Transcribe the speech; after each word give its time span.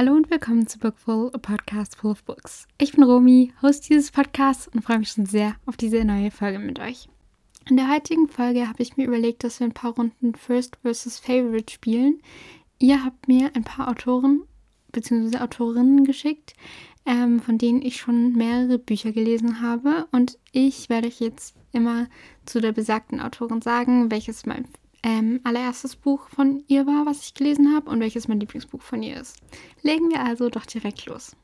Hallo 0.00 0.12
und 0.12 0.30
willkommen 0.30 0.66
zu 0.66 0.78
Bookful, 0.78 1.30
a 1.34 1.38
Podcast 1.38 1.94
full 1.94 2.12
of 2.12 2.24
books. 2.24 2.66
Ich 2.78 2.92
bin 2.92 3.04
Romy, 3.04 3.52
Host 3.60 3.90
dieses 3.90 4.10
Podcasts 4.10 4.66
und 4.68 4.82
freue 4.82 4.98
mich 5.00 5.10
schon 5.10 5.26
sehr 5.26 5.56
auf 5.66 5.76
diese 5.76 6.06
neue 6.06 6.30
Folge 6.30 6.58
mit 6.58 6.78
euch. 6.78 7.10
In 7.68 7.76
der 7.76 7.92
heutigen 7.92 8.26
Folge 8.26 8.66
habe 8.66 8.82
ich 8.82 8.96
mir 8.96 9.06
überlegt, 9.06 9.44
dass 9.44 9.60
wir 9.60 9.66
ein 9.66 9.74
paar 9.74 9.94
Runden 9.94 10.34
First 10.34 10.78
versus 10.80 11.18
Favorite 11.18 11.70
spielen. 11.70 12.22
Ihr 12.78 13.04
habt 13.04 13.28
mir 13.28 13.50
ein 13.54 13.62
paar 13.62 13.88
Autoren 13.88 14.44
bzw. 14.92 15.38
Autorinnen 15.38 16.04
geschickt, 16.04 16.54
ähm, 17.06 17.40
von 17.40 17.58
denen 17.58 17.82
ich 17.82 17.96
schon 17.96 18.32
mehrere 18.32 18.78
Bücher 18.78 19.12
gelesen 19.12 19.60
habe. 19.60 20.06
Und 20.12 20.38
ich 20.52 20.88
werde 20.88 21.08
euch 21.08 21.20
jetzt 21.20 21.54
immer 21.72 22.08
zu 22.46 22.60
der 22.60 22.72
besagten 22.72 23.20
Autorin 23.20 23.62
sagen, 23.62 24.10
welches 24.10 24.46
mein 24.46 24.66
ähm, 25.02 25.40
allererstes 25.44 25.96
Buch 25.96 26.28
von 26.28 26.62
ihr 26.66 26.86
war, 26.86 27.06
was 27.06 27.24
ich 27.24 27.34
gelesen 27.34 27.74
habe 27.74 27.90
und 27.90 28.00
welches 28.00 28.28
mein 28.28 28.40
Lieblingsbuch 28.40 28.82
von 28.82 29.02
ihr 29.02 29.20
ist. 29.20 29.36
Legen 29.82 30.10
wir 30.10 30.22
also 30.22 30.48
doch 30.48 30.66
direkt 30.66 31.06
los. 31.06 31.36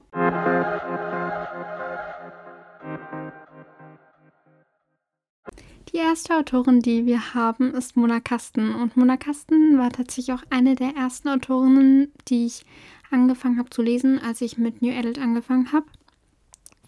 Die 5.92 5.98
erste 5.98 6.36
Autorin, 6.36 6.80
die 6.80 7.06
wir 7.06 7.34
haben, 7.34 7.72
ist 7.72 7.96
Mona 7.96 8.20
Kasten. 8.20 8.74
Und 8.74 8.96
Mona 8.96 9.16
Kasten 9.16 9.78
war 9.78 9.90
tatsächlich 9.90 10.34
auch 10.34 10.42
eine 10.50 10.74
der 10.74 10.94
ersten 10.94 11.28
Autorinnen, 11.28 12.12
die 12.28 12.46
ich 12.46 12.66
angefangen 13.10 13.58
habe 13.58 13.70
zu 13.70 13.82
lesen, 13.82 14.18
als 14.18 14.40
ich 14.40 14.58
mit 14.58 14.82
New 14.82 14.92
Adult 14.92 15.18
angefangen 15.18 15.72
habe. 15.72 15.86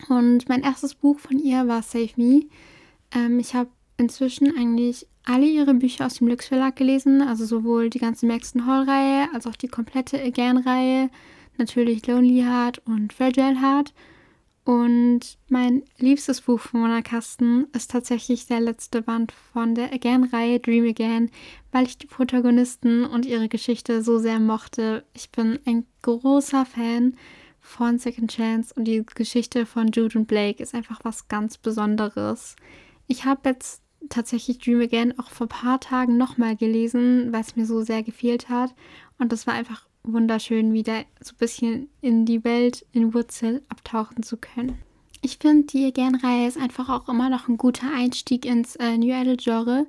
Und 0.09 0.49
mein 0.49 0.63
erstes 0.63 0.95
Buch 0.95 1.19
von 1.19 1.39
ihr 1.39 1.67
war 1.67 1.83
Save 1.83 2.11
Me. 2.17 2.43
Ähm, 3.15 3.39
ich 3.39 3.55
habe 3.55 3.71
inzwischen 3.97 4.57
eigentlich 4.57 5.07
alle 5.25 5.47
ihre 5.47 5.75
Bücher 5.75 6.07
aus 6.07 6.15
dem 6.15 6.29
Lux 6.29 6.47
Verlag 6.47 6.77
gelesen, 6.77 7.21
also 7.21 7.45
sowohl 7.45 7.91
die 7.91 7.99
ganze 7.99 8.27
Maxton 8.27 8.67
Hall-Reihe 8.67 9.29
als 9.35 9.47
auch 9.47 9.57
die 9.57 9.69
komplette 9.69 10.23
Again-Reihe, 10.23 11.11
natürlich 11.59 12.07
Lonely 12.07 12.43
Heart 12.43 12.81
und 12.87 13.13
Fragile 13.13 13.61
Heart. 13.61 13.93
Und 14.69 15.39
mein 15.49 15.83
liebstes 15.97 16.43
Buch 16.43 16.61
von 16.61 16.81
Mona 16.81 17.01
Kasten 17.01 17.69
ist 17.73 17.91
tatsächlich 17.91 18.49
der 18.49 18.61
letzte 18.61 19.01
Band 19.01 19.33
von 19.33 19.75
der 19.75 19.95
Again-Reihe 19.95 20.61
Dream 20.61 20.87
Again, 20.87 21.31
weil 21.73 21.87
ich 21.87 21.97
die 21.97 22.07
Protagonisten 22.07 23.07
und 23.07 23.25
ihre 23.25 23.49
Geschichte 23.49 24.03
so 24.03 24.19
sehr 24.19 24.39
mochte. 24.39 25.07
Ich 25.15 25.31
bin 25.31 25.59
ein 25.65 25.87
großer 26.03 26.67
Fan 26.67 27.17
von 27.61 27.99
Second 27.99 28.31
Chance 28.31 28.75
und 28.77 28.85
die 28.85 29.03
Geschichte 29.07 29.65
von 29.65 29.91
Jude 29.91 30.19
und 30.19 30.27
Blake 30.29 30.63
ist 30.63 30.75
einfach 30.75 31.01
was 31.03 31.29
ganz 31.29 31.57
Besonderes. 31.57 32.55
Ich 33.07 33.25
habe 33.25 33.49
jetzt 33.49 33.81
tatsächlich 34.11 34.59
Dream 34.59 34.83
Again 34.83 35.19
auch 35.19 35.31
vor 35.31 35.47
ein 35.47 35.49
paar 35.49 35.81
Tagen 35.81 36.19
nochmal 36.19 36.57
gelesen, 36.57 37.33
weil 37.33 37.41
es 37.41 37.57
mir 37.57 37.65
so 37.65 37.81
sehr 37.81 38.03
gefehlt 38.03 38.51
hat. 38.51 38.75
Und 39.19 39.33
das 39.33 39.47
war 39.47 39.55
einfach 39.55 39.88
wunderschön, 40.13 40.73
wieder 40.73 41.05
so 41.21 41.33
ein 41.33 41.39
bisschen 41.39 41.89
in 42.01 42.25
die 42.25 42.45
Welt 42.45 42.85
in 42.93 43.15
Wurzel 43.15 43.63
abtauchen 43.69 44.23
zu 44.23 44.37
können. 44.37 44.79
Ich 45.21 45.39
finde, 45.39 45.67
die 45.67 45.87
Again-Reihe 45.87 46.47
ist 46.47 46.59
einfach 46.59 46.89
auch 46.89 47.09
immer 47.09 47.29
noch 47.29 47.49
ein 47.49 47.59
guter 47.59 47.93
Einstieg 47.93 48.45
ins 48.45 48.77
äh, 48.77 48.97
New 48.97 49.13
Adult-Genre. 49.13 49.87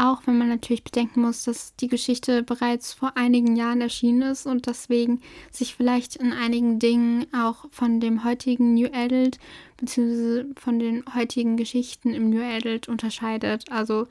Auch 0.00 0.22
wenn 0.26 0.38
man 0.38 0.48
natürlich 0.48 0.84
bedenken 0.84 1.22
muss, 1.22 1.42
dass 1.42 1.74
die 1.74 1.88
Geschichte 1.88 2.44
bereits 2.44 2.92
vor 2.92 3.16
einigen 3.16 3.56
Jahren 3.56 3.80
erschienen 3.80 4.22
ist 4.22 4.46
und 4.46 4.66
deswegen 4.66 5.20
sich 5.50 5.74
vielleicht 5.74 6.14
in 6.14 6.32
einigen 6.32 6.78
Dingen 6.78 7.26
auch 7.34 7.64
von 7.72 7.98
dem 7.98 8.22
heutigen 8.22 8.74
New 8.74 8.88
Adult 8.92 9.40
bzw. 9.78 10.44
von 10.54 10.78
den 10.78 11.02
heutigen 11.16 11.56
Geschichten 11.56 12.14
im 12.14 12.30
New 12.30 12.40
Adult 12.40 12.88
unterscheidet. 12.88 13.64
Also 13.72 14.06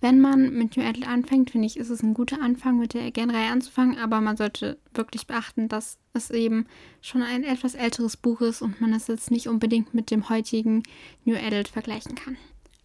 wenn 0.00 0.20
man 0.20 0.52
mit 0.54 0.76
New 0.76 0.82
Adult 0.82 1.06
anfängt, 1.06 1.50
finde 1.50 1.66
ich, 1.66 1.76
ist 1.76 1.90
es 1.90 2.02
ein 2.02 2.14
guter 2.14 2.40
Anfang, 2.40 2.78
mit 2.78 2.94
der 2.94 3.04
Again-Reihe 3.04 3.50
anzufangen, 3.50 3.98
aber 3.98 4.20
man 4.20 4.36
sollte 4.36 4.78
wirklich 4.94 5.26
beachten, 5.26 5.68
dass 5.68 5.98
es 6.14 6.30
eben 6.30 6.66
schon 7.02 7.22
ein 7.22 7.44
etwas 7.44 7.74
älteres 7.74 8.16
Buch 8.16 8.40
ist 8.40 8.62
und 8.62 8.80
man 8.80 8.92
es 8.94 9.08
jetzt 9.08 9.30
nicht 9.30 9.48
unbedingt 9.48 9.92
mit 9.92 10.10
dem 10.10 10.28
heutigen 10.28 10.82
New 11.24 11.36
Adult 11.36 11.68
vergleichen 11.68 12.14
kann. 12.14 12.36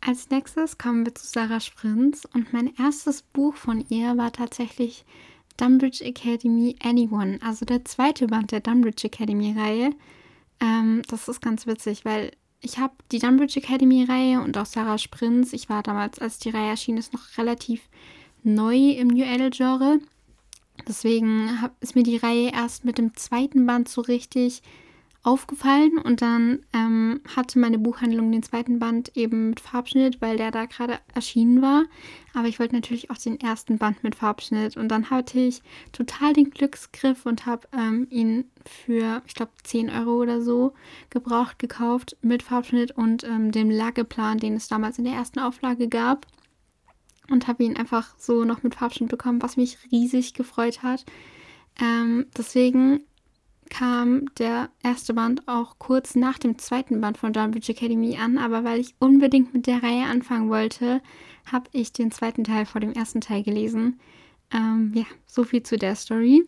Als 0.02 0.30
nächstes 0.30 0.78
kommen 0.78 1.06
wir 1.06 1.16
zu 1.16 1.26
Sarah 1.26 1.60
Sprintz 1.62 2.28
und 2.34 2.54
mein 2.54 2.74
erstes 2.78 3.22
Buch 3.22 3.56
von 3.56 3.84
ihr 3.90 4.18
war 4.18 4.32
tatsächlich 4.32 5.06
Dumbridge 5.58 6.04
Academy 6.04 6.76
Anyone, 6.84 7.40
also 7.42 7.66
der 7.66 7.86
zweite 7.86 8.28
Band 8.28 8.52
der 8.52 8.60
Dumbridge 8.60 9.08
Academy 9.08 9.56
Reihe. 9.58 9.92
Ähm, 10.60 11.02
das 11.08 11.28
ist 11.28 11.42
ganz 11.42 11.66
witzig, 11.66 12.06
weil 12.06 12.32
ich 12.62 12.78
habe 12.78 12.94
die 13.12 13.20
Dumbridge 13.20 13.60
Academy 13.60 14.06
Reihe 14.06 14.42
und 14.42 14.58
auch 14.58 14.66
Sarah 14.66 14.98
Sprintz. 14.98 15.54
Ich 15.54 15.70
war 15.70 15.84
damals, 15.84 16.20
als 16.20 16.40
die 16.40 16.50
Reihe 16.50 16.70
erschien, 16.70 16.98
ist 16.98 17.14
noch 17.14 17.38
relativ 17.38 17.82
neu 18.44 18.76
im 18.92 19.10
New 19.10 19.26
Adult 19.26 19.56
Genre. 19.56 20.00
Deswegen 20.88 21.62
hab, 21.62 21.76
ist 21.82 21.96
mir 21.96 22.04
die 22.04 22.18
Reihe 22.18 22.52
erst 22.54 22.86
mit 22.86 22.98
dem 22.98 23.16
zweiten 23.16 23.66
Band 23.66 23.88
so 23.88 24.02
richtig 24.02 24.62
aufgefallen 25.26 25.98
und 25.98 26.22
dann 26.22 26.60
ähm, 26.72 27.20
hatte 27.36 27.58
meine 27.58 27.80
Buchhandlung 27.80 28.32
den 28.32 28.44
zweiten 28.44 28.78
Band 28.78 29.18
eben 29.18 29.50
mit 29.50 29.60
Farbschnitt, 29.60 30.22
weil 30.22 30.38
der 30.38 30.52
da 30.52 30.66
gerade 30.66 31.00
erschienen 31.14 31.64
war. 31.64 31.86
Aber 32.36 32.48
ich 32.48 32.60
wollte 32.60 32.76
natürlich 32.76 33.10
auch 33.10 33.18
den 33.18 33.40
ersten 33.40 33.80
Band 33.80 34.04
mit 34.04 34.14
Farbschnitt 34.14 34.78
und 34.78 34.90
dann 34.90 35.10
hatte 35.10 35.40
ich 35.40 35.64
total 35.92 36.34
den 36.34 36.52
Glücksgriff 36.52 37.26
und 37.26 37.48
habe 37.48 37.68
ähm, 37.74 38.06
ihn 38.12 38.46
für, 38.66 39.24
ich 39.26 39.34
glaube, 39.34 39.52
10 39.64 39.90
Euro 39.90 40.22
oder 40.22 40.42
so 40.42 40.74
gebraucht 41.10 41.58
gekauft 41.58 42.18
mit 42.22 42.44
Farbschnitt 42.44 42.92
und 42.92 43.24
ähm, 43.24 43.52
dem 43.52 43.72
Lageplan, 43.72 44.38
den 44.38 44.54
es 44.54 44.68
damals 44.68 45.00
in 45.00 45.06
der 45.06 45.16
ersten 45.16 45.40
Auflage 45.40 45.88
gab. 45.88 46.28
Und 47.32 47.48
habe 47.48 47.64
ihn 47.64 47.76
einfach 47.76 48.14
so 48.20 48.44
noch 48.44 48.62
mit 48.62 48.76
Farbschnitt 48.76 49.10
bekommen, 49.10 49.42
was 49.42 49.58
mich 49.58 49.80
riesig 49.92 50.36
gefreut 50.36 50.84
hat. 50.84 51.04
Ähm, 51.82 52.28
deswegen 52.38 53.02
kam 53.70 54.26
der 54.38 54.70
erste 54.84 55.14
Band 55.14 55.48
auch 55.48 55.80
kurz 55.80 56.16
nach 56.16 56.38
dem 56.38 56.58
zweiten 56.58 57.02
Band 57.02 57.18
von 57.18 57.34
Dunbridge 57.34 57.72
Academy 57.72 58.18
an, 58.18 58.38
aber 58.38 58.64
weil 58.64 58.80
ich 58.80 58.96
unbedingt 59.00 59.54
mit 59.54 59.68
der 59.68 59.84
Reihe 59.84 60.06
anfangen 60.06 60.50
wollte, 60.50 61.02
habe 61.52 61.70
ich 61.72 61.94
den 61.94 62.12
zweiten 62.12 62.44
Teil 62.44 62.66
vor 62.66 62.82
dem 62.82 62.94
ersten 62.94 63.22
Teil 63.22 63.44
gelesen. 63.44 64.00
Ähm, 64.54 64.92
ja, 64.94 65.06
so 65.26 65.44
viel 65.44 65.64
zu 65.64 65.78
der 65.78 65.96
Story. 65.96 66.46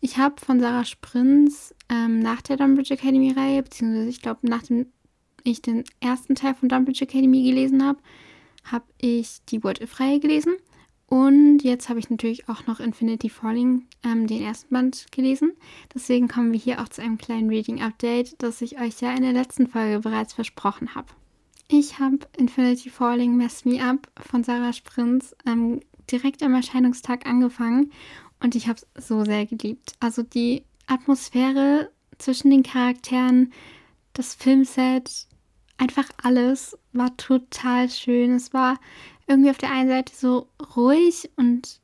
Ich 0.00 0.16
habe 0.16 0.40
von 0.40 0.60
Sarah 0.60 0.84
Sprintz 0.84 1.74
ähm, 1.88 2.20
nach 2.20 2.42
der 2.42 2.56
Dunbridge 2.56 2.94
Academy 2.94 3.32
Reihe, 3.32 3.62
beziehungsweise 3.62 4.08
ich 4.08 4.22
glaube, 4.22 4.40
nachdem 4.42 4.86
ich 5.42 5.62
den 5.62 5.84
ersten 6.00 6.34
Teil 6.34 6.54
von 6.54 6.68
Dunbridge 6.68 7.04
Academy 7.04 7.42
gelesen 7.42 7.84
habe, 7.84 7.98
habe 8.64 8.84
ich 8.98 9.44
die 9.48 9.62
What 9.64 9.80
If 9.80 9.98
Reihe 9.98 10.20
gelesen. 10.20 10.54
Und 11.10 11.58
jetzt 11.64 11.88
habe 11.88 11.98
ich 11.98 12.08
natürlich 12.08 12.48
auch 12.48 12.68
noch 12.68 12.78
Infinity 12.78 13.28
Falling, 13.28 13.82
ähm, 14.04 14.28
den 14.28 14.44
ersten 14.44 14.72
Band, 14.72 15.06
gelesen. 15.10 15.54
Deswegen 15.92 16.28
kommen 16.28 16.52
wir 16.52 16.58
hier 16.58 16.80
auch 16.80 16.88
zu 16.88 17.02
einem 17.02 17.18
kleinen 17.18 17.50
Reading-Update, 17.50 18.40
das 18.40 18.62
ich 18.62 18.80
euch 18.80 19.00
ja 19.00 19.12
in 19.12 19.22
der 19.22 19.32
letzten 19.32 19.66
Folge 19.66 19.98
bereits 19.98 20.34
versprochen 20.34 20.94
habe. 20.94 21.08
Ich 21.66 21.98
habe 21.98 22.20
Infinity 22.38 22.90
Falling 22.90 23.36
Mess 23.36 23.64
Me 23.64 23.82
Up 23.82 24.08
von 24.24 24.44
Sarah 24.44 24.72
Sprintz 24.72 25.34
ähm, 25.46 25.80
direkt 26.12 26.44
am 26.44 26.54
Erscheinungstag 26.54 27.26
angefangen 27.26 27.90
und 28.38 28.54
ich 28.54 28.68
habe 28.68 28.78
es 28.94 29.08
so 29.08 29.24
sehr 29.24 29.46
geliebt. 29.46 29.94
Also 29.98 30.22
die 30.22 30.62
Atmosphäre 30.86 31.90
zwischen 32.18 32.50
den 32.50 32.62
Charakteren, 32.62 33.52
das 34.12 34.36
Filmset, 34.36 35.26
einfach 35.80 36.08
alles 36.22 36.78
war 36.92 37.16
total 37.16 37.88
schön. 37.88 38.34
Es 38.34 38.52
war 38.52 38.78
irgendwie 39.26 39.50
auf 39.50 39.58
der 39.58 39.72
einen 39.72 39.88
Seite 39.88 40.12
so 40.14 40.48
ruhig 40.76 41.30
und 41.36 41.80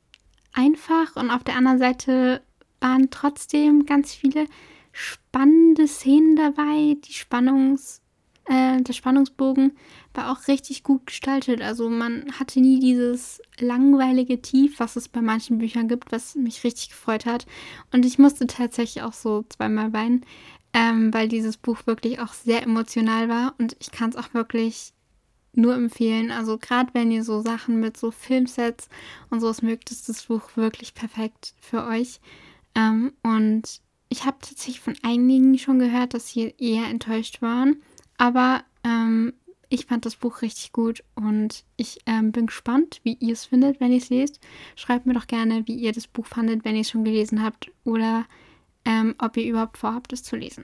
einfach 0.53 1.15
und 1.15 1.31
auf 1.31 1.43
der 1.43 1.55
anderen 1.55 1.79
Seite 1.79 2.41
waren 2.79 3.09
trotzdem 3.09 3.85
ganz 3.85 4.13
viele 4.13 4.45
spannende 4.91 5.87
Szenen 5.87 6.35
dabei. 6.35 6.97
Die 7.05 7.13
Spannungs, 7.13 8.01
äh, 8.45 8.81
der 8.81 8.93
Spannungsbogen 8.93 9.71
war 10.13 10.31
auch 10.31 10.47
richtig 10.47 10.83
gut 10.83 11.07
gestaltet. 11.07 11.61
Also 11.61 11.89
man 11.89 12.25
hatte 12.39 12.59
nie 12.59 12.79
dieses 12.79 13.41
langweilige 13.59 14.41
Tief, 14.41 14.79
was 14.79 14.95
es 14.95 15.07
bei 15.07 15.21
manchen 15.21 15.57
Büchern 15.57 15.87
gibt, 15.87 16.11
was 16.11 16.35
mich 16.35 16.63
richtig 16.63 16.89
gefreut 16.89 17.25
hat. 17.25 17.47
Und 17.91 18.05
ich 18.05 18.19
musste 18.19 18.45
tatsächlich 18.45 19.03
auch 19.03 19.13
so 19.13 19.43
zweimal 19.49 19.91
weinen, 19.93 20.23
ähm, 20.73 21.13
weil 21.13 21.27
dieses 21.27 21.57
Buch 21.57 21.85
wirklich 21.85 22.19
auch 22.19 22.33
sehr 22.33 22.63
emotional 22.63 23.29
war. 23.29 23.55
Und 23.57 23.75
ich 23.79 23.91
kann 23.91 24.09
es 24.09 24.15
auch 24.15 24.33
wirklich 24.33 24.93
nur 25.53 25.75
empfehlen. 25.75 26.31
Also 26.31 26.57
gerade 26.57 26.93
wenn 26.93 27.11
ihr 27.11 27.23
so 27.23 27.41
Sachen 27.41 27.79
mit 27.79 27.97
so 27.97 28.11
Filmsets 28.11 28.89
und 29.29 29.41
sowas 29.41 29.61
mögt, 29.61 29.91
ist 29.91 30.07
das 30.07 30.25
Buch 30.25 30.55
wirklich 30.55 30.93
perfekt 30.93 31.53
für 31.59 31.85
euch. 31.85 32.19
Ähm, 32.75 33.13
und 33.23 33.81
ich 34.09 34.25
habe 34.25 34.37
tatsächlich 34.39 34.79
von 34.79 34.95
einigen 35.03 35.57
schon 35.57 35.79
gehört, 35.79 36.13
dass 36.13 36.29
sie 36.29 36.53
eher 36.57 36.85
enttäuscht 36.85 37.41
waren. 37.41 37.81
Aber 38.17 38.63
ähm, 38.83 39.33
ich 39.69 39.85
fand 39.85 40.05
das 40.05 40.15
Buch 40.15 40.41
richtig 40.41 40.71
gut 40.71 41.03
und 41.15 41.65
ich 41.75 41.99
ähm, 42.05 42.31
bin 42.31 42.47
gespannt, 42.47 43.01
wie 43.03 43.17
ihr 43.19 43.33
es 43.33 43.45
findet, 43.45 43.79
wenn 43.79 43.91
ihr 43.91 43.97
es 43.97 44.09
lest. 44.09 44.39
Schreibt 44.75 45.05
mir 45.05 45.13
doch 45.13 45.27
gerne, 45.27 45.67
wie 45.67 45.75
ihr 45.75 45.91
das 45.91 46.07
Buch 46.07 46.25
fandet, 46.25 46.63
wenn 46.63 46.75
ihr 46.75 46.81
es 46.81 46.89
schon 46.89 47.03
gelesen 47.03 47.43
habt 47.43 47.71
oder 47.83 48.25
ähm, 48.87 49.15
ob 49.19 49.35
ihr 49.35 49.45
überhaupt 49.45 49.77
vorhabt, 49.77 50.13
es 50.13 50.23
zu 50.23 50.37
lesen. 50.37 50.63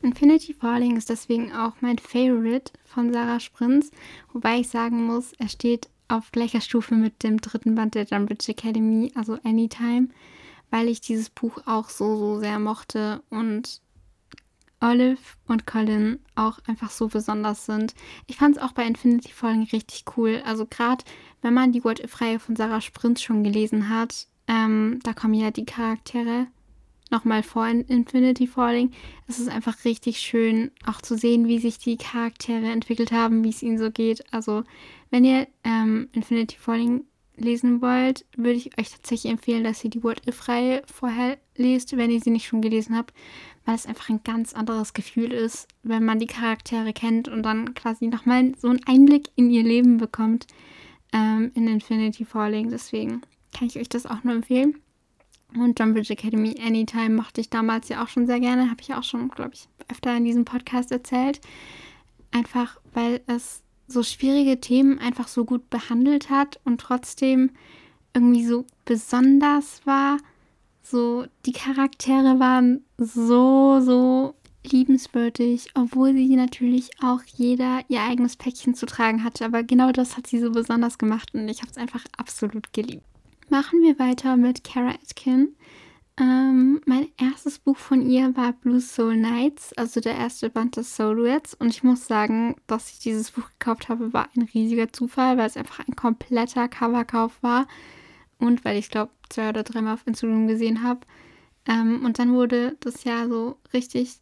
Infinity 0.00 0.54
Falling 0.54 0.96
ist 0.96 1.10
deswegen 1.10 1.52
auch 1.52 1.72
mein 1.80 1.98
Favorite 1.98 2.72
von 2.84 3.12
Sarah 3.12 3.40
Sprintz, 3.40 3.90
wobei 4.32 4.60
ich 4.60 4.68
sagen 4.68 5.04
muss, 5.04 5.32
er 5.38 5.48
steht 5.48 5.88
auf 6.06 6.30
gleicher 6.30 6.60
Stufe 6.60 6.94
mit 6.94 7.22
dem 7.24 7.40
dritten 7.40 7.74
Band 7.74 7.96
der 7.96 8.04
Dunbridge 8.04 8.52
Academy, 8.52 9.10
also 9.16 9.38
Anytime, 9.42 10.08
weil 10.70 10.88
ich 10.88 11.00
dieses 11.00 11.30
Buch 11.30 11.58
auch 11.66 11.88
so, 11.88 12.16
so 12.16 12.38
sehr 12.38 12.58
mochte 12.60 13.22
und 13.30 13.80
Olive 14.80 15.18
und 15.48 15.66
Colin 15.66 16.20
auch 16.36 16.58
einfach 16.66 16.90
so 16.90 17.08
besonders 17.08 17.66
sind. 17.66 17.94
Ich 18.26 18.36
fand 18.36 18.56
es 18.56 18.62
auch 18.62 18.72
bei 18.72 18.86
Infinity 18.86 19.32
Falling 19.32 19.66
richtig 19.72 20.04
cool. 20.16 20.42
Also 20.44 20.66
gerade 20.66 21.04
wenn 21.42 21.54
man 21.54 21.72
die 21.72 21.82
What 21.82 22.00
If-Reihe 22.00 22.38
von 22.38 22.54
Sarah 22.54 22.82
Sprintz 22.82 23.22
schon 23.22 23.42
gelesen 23.42 23.88
hat, 23.88 24.28
ähm, 24.46 25.00
da 25.02 25.14
kommen 25.14 25.34
ja 25.34 25.50
die 25.50 25.64
Charaktere 25.64 26.46
nochmal 27.14 27.42
vor 27.42 27.66
in 27.66 27.82
Infinity 27.82 28.46
Falling. 28.46 28.90
Es 29.26 29.38
ist 29.38 29.48
einfach 29.48 29.84
richtig 29.84 30.18
schön, 30.18 30.70
auch 30.84 31.00
zu 31.00 31.16
sehen, 31.16 31.46
wie 31.46 31.58
sich 31.58 31.78
die 31.78 31.96
Charaktere 31.96 32.66
entwickelt 32.66 33.12
haben, 33.12 33.44
wie 33.44 33.50
es 33.50 33.62
ihnen 33.62 33.78
so 33.78 33.90
geht. 33.90 34.24
Also, 34.32 34.64
wenn 35.10 35.24
ihr 35.24 35.46
ähm, 35.62 36.08
Infinity 36.12 36.58
Falling 36.58 37.04
lesen 37.36 37.80
wollt, 37.80 38.24
würde 38.36 38.58
ich 38.58 38.78
euch 38.78 38.90
tatsächlich 38.90 39.32
empfehlen, 39.32 39.64
dass 39.64 39.82
ihr 39.82 39.90
die 39.90 40.02
What 40.02 40.26
If-Reihe 40.26 40.82
vorher 40.86 41.38
lest, 41.56 41.96
wenn 41.96 42.10
ihr 42.10 42.20
sie 42.20 42.30
nicht 42.30 42.46
schon 42.46 42.62
gelesen 42.62 42.96
habt, 42.96 43.12
weil 43.64 43.74
es 43.74 43.86
einfach 43.86 44.08
ein 44.08 44.22
ganz 44.24 44.52
anderes 44.52 44.92
Gefühl 44.92 45.32
ist, 45.32 45.68
wenn 45.82 46.04
man 46.04 46.18
die 46.18 46.26
Charaktere 46.26 46.92
kennt 46.92 47.28
und 47.28 47.42
dann 47.42 47.74
quasi 47.74 48.06
nochmal 48.06 48.52
so 48.58 48.68
einen 48.68 48.84
Einblick 48.86 49.30
in 49.36 49.50
ihr 49.50 49.62
Leben 49.62 49.98
bekommt 49.98 50.46
ähm, 51.12 51.50
in 51.54 51.66
Infinity 51.66 52.24
Falling. 52.24 52.70
Deswegen 52.70 53.22
kann 53.56 53.68
ich 53.68 53.78
euch 53.78 53.88
das 53.88 54.06
auch 54.06 54.22
nur 54.24 54.34
empfehlen. 54.34 54.80
Und 55.56 55.78
Jumbridge 55.78 56.12
Academy 56.12 56.56
Anytime 56.60 57.10
mochte 57.10 57.40
ich 57.40 57.50
damals 57.50 57.88
ja 57.88 58.02
auch 58.02 58.08
schon 58.08 58.26
sehr 58.26 58.40
gerne. 58.40 58.70
Habe 58.70 58.80
ich 58.80 58.94
auch 58.94 59.04
schon, 59.04 59.28
glaube 59.28 59.52
ich, 59.54 59.68
öfter 59.88 60.16
in 60.16 60.24
diesem 60.24 60.44
Podcast 60.44 60.90
erzählt. 60.90 61.40
Einfach, 62.32 62.80
weil 62.92 63.20
es 63.26 63.62
so 63.86 64.02
schwierige 64.02 64.60
Themen 64.60 64.98
einfach 64.98 65.28
so 65.28 65.44
gut 65.44 65.70
behandelt 65.70 66.30
hat 66.30 66.58
und 66.64 66.80
trotzdem 66.80 67.50
irgendwie 68.14 68.46
so 68.46 68.66
besonders 68.84 69.86
war. 69.86 70.18
So, 70.82 71.26
die 71.46 71.52
Charaktere 71.52 72.40
waren 72.40 72.84
so, 72.98 73.80
so 73.80 74.34
liebenswürdig, 74.66 75.68
obwohl 75.74 76.14
sie 76.14 76.36
natürlich 76.36 76.90
auch 77.02 77.20
jeder 77.36 77.82
ihr 77.88 78.02
eigenes 78.02 78.36
Päckchen 78.36 78.74
zu 78.74 78.86
tragen 78.86 79.24
hatte. 79.24 79.44
Aber 79.44 79.62
genau 79.62 79.92
das 79.92 80.16
hat 80.16 80.26
sie 80.26 80.40
so 80.40 80.50
besonders 80.50 80.98
gemacht 80.98 81.34
und 81.34 81.48
ich 81.48 81.60
habe 81.60 81.70
es 81.70 81.76
einfach 81.76 82.04
absolut 82.16 82.72
geliebt. 82.72 83.04
Machen 83.48 83.82
wir 83.82 83.98
weiter 83.98 84.36
mit 84.36 84.64
Kara 84.64 84.90
Atkin. 84.90 85.54
Ähm, 86.16 86.80
mein 86.86 87.08
erstes 87.18 87.58
Buch 87.58 87.76
von 87.76 88.08
ihr 88.08 88.34
war 88.36 88.52
Blue 88.52 88.80
Soul 88.80 89.16
Nights, 89.16 89.72
also 89.74 90.00
der 90.00 90.16
erste 90.16 90.48
Band 90.48 90.76
des 90.76 90.94
Soul 90.94 91.40
Und 91.58 91.68
ich 91.68 91.82
muss 91.82 92.06
sagen, 92.06 92.56
dass 92.66 92.90
ich 92.92 93.00
dieses 93.00 93.32
Buch 93.32 93.48
gekauft 93.58 93.88
habe, 93.88 94.12
war 94.12 94.28
ein 94.36 94.48
riesiger 94.54 94.92
Zufall, 94.92 95.36
weil 95.36 95.46
es 95.46 95.56
einfach 95.56 95.86
ein 95.86 95.96
kompletter 95.96 96.68
Coverkauf 96.68 97.42
war. 97.42 97.66
Und 98.38 98.64
weil 98.64 98.78
ich 98.78 98.90
glaube, 98.90 99.12
zwei 99.28 99.50
oder 99.50 99.62
dreimal 99.62 99.94
auf 99.94 100.06
Instagram 100.06 100.46
gesehen 100.46 100.82
habe. 100.82 101.00
Ähm, 101.66 102.04
und 102.04 102.18
dann 102.18 102.32
wurde 102.32 102.76
das 102.80 103.04
ja 103.04 103.28
so 103.28 103.58
richtig 103.72 104.20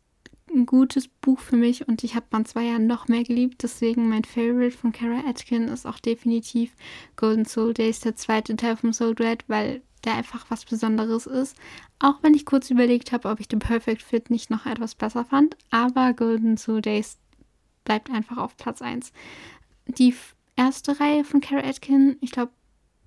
ein 0.51 0.67
gutes 0.67 1.09
Buch 1.09 1.41
für 1.41 1.57
mich 1.57 1.89
und 1.89 2.05
ich 2.05 2.15
habe 2.15 2.27
Band 2.29 2.49
2 2.49 2.65
ja 2.65 2.79
noch 2.79 3.09
mehr 3.09 3.25
geliebt. 3.25 3.63
Deswegen 3.63 4.09
mein 4.09 4.25
Favorite 4.25 4.77
von 4.77 4.93
Kara 4.93 5.29
Atkin 5.29 5.69
ist 5.69 5.87
auch 5.87 5.99
definitiv 5.99 6.73
Golden 7.17 7.45
Soul 7.45 7.75
Days, 7.75 8.01
der 8.01 8.17
zweite 8.17 8.57
Teil 8.57 8.77
vom 8.77 8.93
Soul 8.93 9.15
Dread, 9.15 9.45
weil 9.49 9.83
der 10.05 10.15
einfach 10.15 10.47
was 10.49 10.65
Besonderes 10.65 11.27
ist. 11.27 11.57
Auch 11.99 12.23
wenn 12.23 12.35
ich 12.35 12.47
kurz 12.47 12.71
überlegt 12.71 13.13
habe, 13.13 13.29
ob 13.29 13.41
ich 13.41 13.49
den 13.49 13.61
Perfect 13.61 14.03
Fit 14.03 14.31
nicht 14.31 14.51
noch 14.51 14.67
etwas 14.67 14.95
besser 14.95 15.25
fand. 15.25 15.57
Aber 15.71 16.13
Golden 16.13 16.57
Soul 16.57 16.83
Days 16.83 17.19
bleibt 17.85 18.11
einfach 18.11 18.39
auf 18.39 18.57
Platz 18.57 18.83
1. 18.83 19.13
Die 19.87 20.15
erste 20.57 20.99
Reihe 20.99 21.25
von 21.25 21.41
Kara 21.41 21.67
Atkin, 21.67 22.17
ich 22.21 22.33
glaube, 22.33 22.53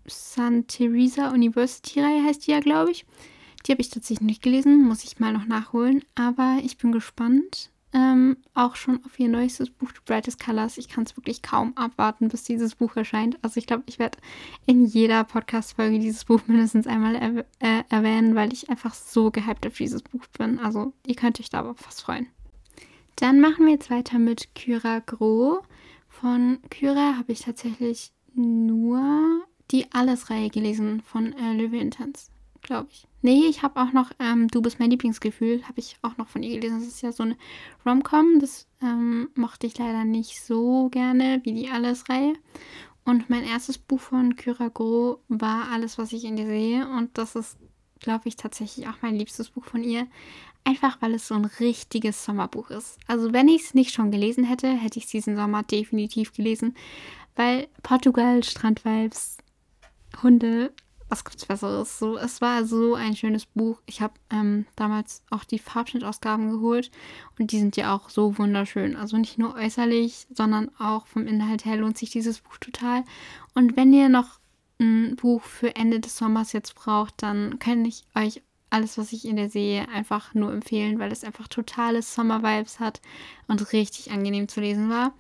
St. 0.09 0.67
Teresa 0.67 1.29
University 1.29 1.99
Reihe 1.99 2.23
heißt 2.23 2.45
die 2.45 2.51
ja, 2.51 2.59
glaube 2.59 2.91
ich 2.91 3.05
die 3.65 3.71
habe 3.71 3.81
ich 3.81 3.89
tatsächlich 3.89 4.25
nicht 4.25 4.44
gelesen, 4.44 4.83
muss 4.83 5.03
ich 5.03 5.19
mal 5.19 5.33
noch 5.33 5.45
nachholen. 5.45 6.03
Aber 6.15 6.59
ich 6.63 6.77
bin 6.77 6.91
gespannt. 6.91 7.71
Ähm, 7.94 8.35
auch 8.53 8.75
schon 8.75 9.00
auf 9.06 9.17
ihr 9.17 9.29
neuestes 9.29 9.69
Buch, 9.69 9.88
The 9.88 10.01
Brightest 10.06 10.44
Colors. 10.44 10.77
Ich 10.77 10.89
kann 10.89 11.06
es 11.06 11.15
wirklich 11.15 11.41
kaum 11.41 11.71
abwarten, 11.77 12.27
bis 12.27 12.44
dieses 12.44 12.75
Buch 12.75 12.97
erscheint. 12.97 13.38
Also 13.41 13.57
ich 13.57 13.67
glaube, 13.67 13.83
ich 13.85 14.00
werde 14.00 14.17
in 14.65 14.83
jeder 14.83 15.23
Podcast-Folge 15.23 16.00
dieses 16.00 16.25
Buch 16.25 16.41
mindestens 16.45 16.88
einmal 16.88 17.15
er 17.15 17.45
äh, 17.59 17.83
erwähnen, 17.89 18.35
weil 18.35 18.51
ich 18.51 18.69
einfach 18.69 18.94
so 18.94 19.31
gehypt 19.31 19.65
auf 19.65 19.77
dieses 19.77 20.01
Buch 20.01 20.25
bin. 20.38 20.59
Also 20.59 20.91
ihr 21.07 21.15
könnt 21.15 21.39
euch 21.39 21.50
da 21.50 21.59
aber 21.59 21.75
fast 21.75 22.01
freuen. 22.01 22.27
Dann 23.15 23.39
machen 23.39 23.65
wir 23.65 23.71
jetzt 23.71 23.89
weiter 23.89 24.19
mit 24.19 24.53
Kyra 24.56 25.00
Gros. 25.00 25.63
Von 26.09 26.59
Kyra 26.69 27.15
habe 27.18 27.31
ich 27.31 27.39
tatsächlich 27.39 28.11
nur 28.33 29.45
die 29.71 29.89
Alles-Reihe 29.94 30.50
gelesen 30.50 31.01
von 31.01 31.31
äh, 31.31 31.53
Löwe 31.53 31.77
Intense 31.77 32.27
glaube 32.65 32.88
ich. 32.91 33.07
Nee, 33.21 33.45
ich 33.47 33.63
habe 33.63 33.81
auch 33.81 33.94
noch 33.94 34.12
ähm, 34.19 34.47
Du 34.50 34.62
bist 34.62 34.79
mein 34.79 34.91
Lieblingsgefühl, 34.91 35.63
habe 35.63 35.79
ich 35.79 35.97
auch 36.01 36.17
noch 36.17 36.27
von 36.27 36.44
ihr 36.44 36.59
gelesen. 36.59 36.79
Das 36.79 36.88
ist 36.88 37.01
ja 37.01 37.12
so 37.12 37.23
eine 37.23 37.38
Rom-Com, 37.85 38.39
das 38.39 38.67
ähm, 38.81 39.29
mochte 39.35 39.67
ich 39.67 39.77
leider 39.77 40.03
nicht 40.03 40.44
so 40.44 40.89
gerne 40.89 41.39
wie 41.44 41.53
die 41.53 41.69
Alles-Reihe. 41.69 42.33
Und 43.06 43.29
mein 43.29 43.44
erstes 43.44 43.77
Buch 43.77 44.00
von 44.00 44.35
Kyra 44.35 44.69
Gro 44.69 45.19
war 45.27 45.71
Alles, 45.71 45.97
was 45.97 46.12
ich 46.12 46.25
in 46.25 46.35
dir 46.35 46.47
sehe. 46.47 46.88
Und 46.88 47.17
das 47.17 47.35
ist, 47.35 47.57
glaube 48.00 48.27
ich, 48.27 48.35
tatsächlich 48.35 48.88
auch 48.88 49.01
mein 49.01 49.15
liebstes 49.15 49.50
Buch 49.51 49.63
von 49.63 49.83
ihr. 49.83 50.07
Einfach 50.63 51.00
weil 51.01 51.13
es 51.13 51.27
so 51.27 51.35
ein 51.35 51.45
richtiges 51.45 52.25
Sommerbuch 52.25 52.71
ist. 52.71 52.97
Also 53.06 53.31
wenn 53.31 53.47
ich 53.47 53.61
es 53.61 53.73
nicht 53.75 53.94
schon 53.94 54.09
gelesen 54.09 54.44
hätte, 54.44 54.68
hätte 54.69 54.97
ich 54.97 55.06
es 55.06 55.11
diesen 55.11 55.35
Sommer 55.35 55.61
definitiv 55.61 56.33
gelesen. 56.33 56.75
Weil 57.35 57.68
Portugal, 57.83 58.44
Strandvibes, 58.44 59.38
Hunde, 60.23 60.73
was 61.10 61.24
gibt's 61.24 61.46
Besseres? 61.46 62.00
So, 62.00 62.18
es 62.18 62.42
war 62.42 62.66
so 62.66 62.96
ein 62.96 63.16
schönes 63.16 63.46
Buch. 63.46 63.81
Ich 63.86 64.02
habe 64.02 64.13
ähm, 64.31 64.66
damals 64.75 65.24
auch 65.30 65.44
die 65.44 65.60
Farbschnittausgaben 65.60 66.52
geholt 66.52 66.92
und 67.40 67.52
die 67.52 67.60
sind 67.60 67.78
ja 67.78 67.96
auch 67.96 68.10
so 68.10 68.38
wunderschön. 68.38 68.96
Also 68.96 69.18
nicht 69.18 69.38
nur 69.38 69.56
äußerlich, 69.56 70.28
sondern 70.34 70.72
auch 70.80 71.06
vom 71.07 71.28
Inhalt 71.28 71.66
her 71.66 71.78
lohnt 71.78 71.98
sich 71.98 72.10
dieses 72.10 72.40
Buch 72.42 72.57
total. 72.57 73.04
Und 73.54 73.78
wenn 73.78 73.94
ihr 73.94 74.10
noch 74.10 74.40
ein 74.80 75.16
Buch 75.16 75.44
für 75.44 75.75
Ende 75.75 76.00
des 76.00 76.18
Sommers 76.18 76.54
jetzt 76.54 76.75
braucht, 76.75 77.22
dann 77.22 77.60
kann 77.60 77.86
ich 77.86 78.04
euch 78.16 78.42
alles, 78.69 78.98
was 78.98 79.13
ich 79.13 79.25
in 79.25 79.38
der 79.38 79.50
sehe, 79.50 79.88
einfach 79.90 80.34
nur 80.34 80.52
empfehlen, 80.52 81.00
weil 81.00 81.12
es 81.12 81.24
einfach 81.24 81.47
totale 81.47 82.02
Sommer-Vibes 82.02 82.80
hat 82.80 83.00
und 83.47 83.71
richtig 83.71 84.12
angenehm 84.12 84.47
zu 84.47 84.59
lesen 84.59 84.90
war. 84.90 85.14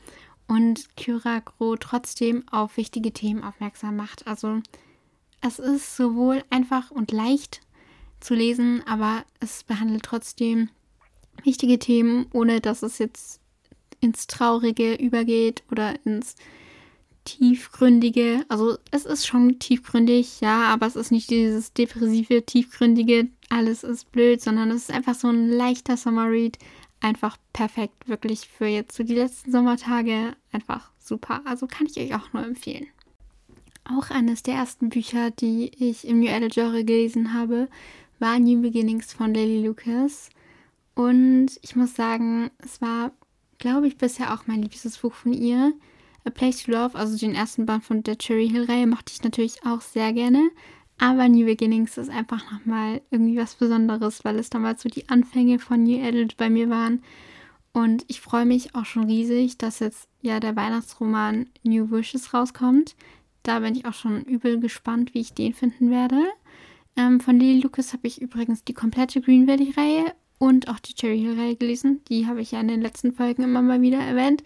Und 0.47 0.95
Kyra 0.97 1.39
Gro 1.39 1.75
trotzdem 1.77 2.43
auf 2.51 2.77
wichtige 2.77 3.13
Themen 3.13 3.43
aufmerksam 3.43 3.95
macht. 3.95 4.27
Also 4.27 4.61
es 5.45 5.59
ist 5.59 5.95
sowohl 5.95 6.43
einfach 6.49 6.91
und 6.91 7.11
leicht 7.11 7.61
zu 8.19 8.33
lesen, 8.33 8.81
aber 8.87 9.23
es 9.39 9.63
behandelt 9.63 10.03
trotzdem 10.03 10.69
wichtige 11.43 11.77
Themen, 11.77 12.25
ohne 12.33 12.61
dass 12.61 12.81
es 12.81 12.97
jetzt 12.97 13.39
ins 13.99 14.27
Traurige 14.27 14.95
übergeht 14.95 15.63
oder 15.71 15.93
ins 16.05 16.35
Tiefgründige. 17.25 18.45
Also 18.49 18.77
es 18.91 19.05
ist 19.05 19.27
schon 19.27 19.59
tiefgründig, 19.59 20.41
ja, 20.41 20.65
aber 20.65 20.87
es 20.87 20.95
ist 20.95 21.11
nicht 21.11 21.29
dieses 21.29 21.73
depressive, 21.73 22.43
tiefgründige, 22.45 23.27
alles 23.49 23.83
ist 23.83 24.11
blöd, 24.11 24.41
sondern 24.41 24.71
es 24.71 24.83
ist 24.83 24.91
einfach 24.91 25.15
so 25.15 25.27
ein 25.27 25.49
leichter 25.49 25.97
Sommerread. 25.97 26.57
Einfach 27.01 27.37
perfekt, 27.53 28.07
wirklich 28.07 28.47
für 28.47 28.65
jetzt 28.65 28.95
so 28.95 29.03
die 29.03 29.13
letzten 29.13 29.51
Sommertage. 29.51 30.35
Einfach 30.51 30.89
super. 30.97 31.41
Also 31.45 31.67
kann 31.67 31.85
ich 31.85 31.97
euch 31.97 32.15
auch 32.15 32.33
nur 32.33 32.43
empfehlen. 32.43 32.87
Auch 33.87 34.09
eines 34.09 34.41
der 34.41 34.55
ersten 34.55 34.89
Bücher, 34.89 35.29
die 35.29 35.71
ich 35.77 36.07
im 36.07 36.19
New 36.19 36.29
Adult 36.29 36.55
Genre 36.55 36.83
gelesen 36.83 37.33
habe, 37.33 37.69
war 38.17 38.39
New 38.39 38.61
Beginnings 38.61 39.13
von 39.13 39.33
Lily 39.33 39.65
Lucas. 39.65 40.29
Und 40.95 41.51
ich 41.61 41.75
muss 41.75 41.93
sagen, 41.93 42.49
es 42.57 42.81
war, 42.81 43.11
glaube 43.59 43.87
ich, 43.87 43.97
bisher 43.97 44.33
auch 44.33 44.47
mein 44.47 44.63
liebstes 44.63 44.97
Buch 44.97 45.13
von 45.13 45.33
ihr. 45.33 45.73
A 46.23 46.31
Place 46.31 46.63
to 46.63 46.71
Love, 46.71 46.97
also 46.97 47.15
den 47.15 47.35
ersten 47.35 47.67
Band 47.67 47.83
von 47.83 48.01
der 48.01 48.17
Cherry 48.17 48.49
Hill 48.49 48.63
Reihe, 48.63 48.87
mochte 48.87 49.13
ich 49.13 49.21
natürlich 49.21 49.63
auch 49.63 49.81
sehr 49.81 50.11
gerne. 50.13 50.49
Aber 50.97 51.29
New 51.29 51.45
Beginnings 51.45 51.97
ist 51.97 52.09
einfach 52.09 52.51
nochmal 52.51 53.01
irgendwie 53.11 53.37
was 53.37 53.53
Besonderes, 53.53 54.25
weil 54.25 54.39
es 54.39 54.49
damals 54.49 54.81
so 54.81 54.89
die 54.89 55.09
Anfänge 55.09 55.59
von 55.59 55.83
New 55.83 56.03
Adult 56.03 56.37
bei 56.37 56.49
mir 56.49 56.69
waren. 56.69 57.03
Und 57.73 58.05
ich 58.07 58.21
freue 58.21 58.45
mich 58.45 58.73
auch 58.73 58.85
schon 58.85 59.03
riesig, 59.03 59.59
dass 59.59 59.79
jetzt 59.79 60.07
ja 60.21 60.39
der 60.39 60.55
Weihnachtsroman 60.55 61.47
New 61.63 61.91
Wishes 61.91 62.33
rauskommt. 62.33 62.95
Da 63.45 63.59
bin 63.59 63.75
ich 63.75 63.85
auch 63.85 63.93
schon 63.93 64.23
übel 64.23 64.59
gespannt, 64.59 65.13
wie 65.13 65.19
ich 65.19 65.35
den 65.35 65.53
finden 65.53 65.91
werde. 65.91 66.17
Ähm, 66.97 67.19
von 67.19 67.39
Lily 67.39 67.61
Lucas 67.61 67.93
habe 67.93 68.07
ich 68.07 68.19
übrigens 68.19 68.63
die 68.63 68.73
komplette 68.73 69.21
Green 69.21 69.47
Valley-Reihe 69.47 70.13
und 70.39 70.67
auch 70.67 70.79
die 70.79 70.95
Cherry 70.95 71.19
Hill-Reihe 71.19 71.55
gelesen. 71.55 72.01
Die 72.09 72.25
habe 72.25 72.41
ich 72.41 72.51
ja 72.53 72.59
in 72.59 72.69
den 72.69 72.81
letzten 72.81 73.13
Folgen 73.13 73.43
immer 73.43 73.61
mal 73.61 73.81
wieder 73.83 73.99
erwähnt. 73.99 74.43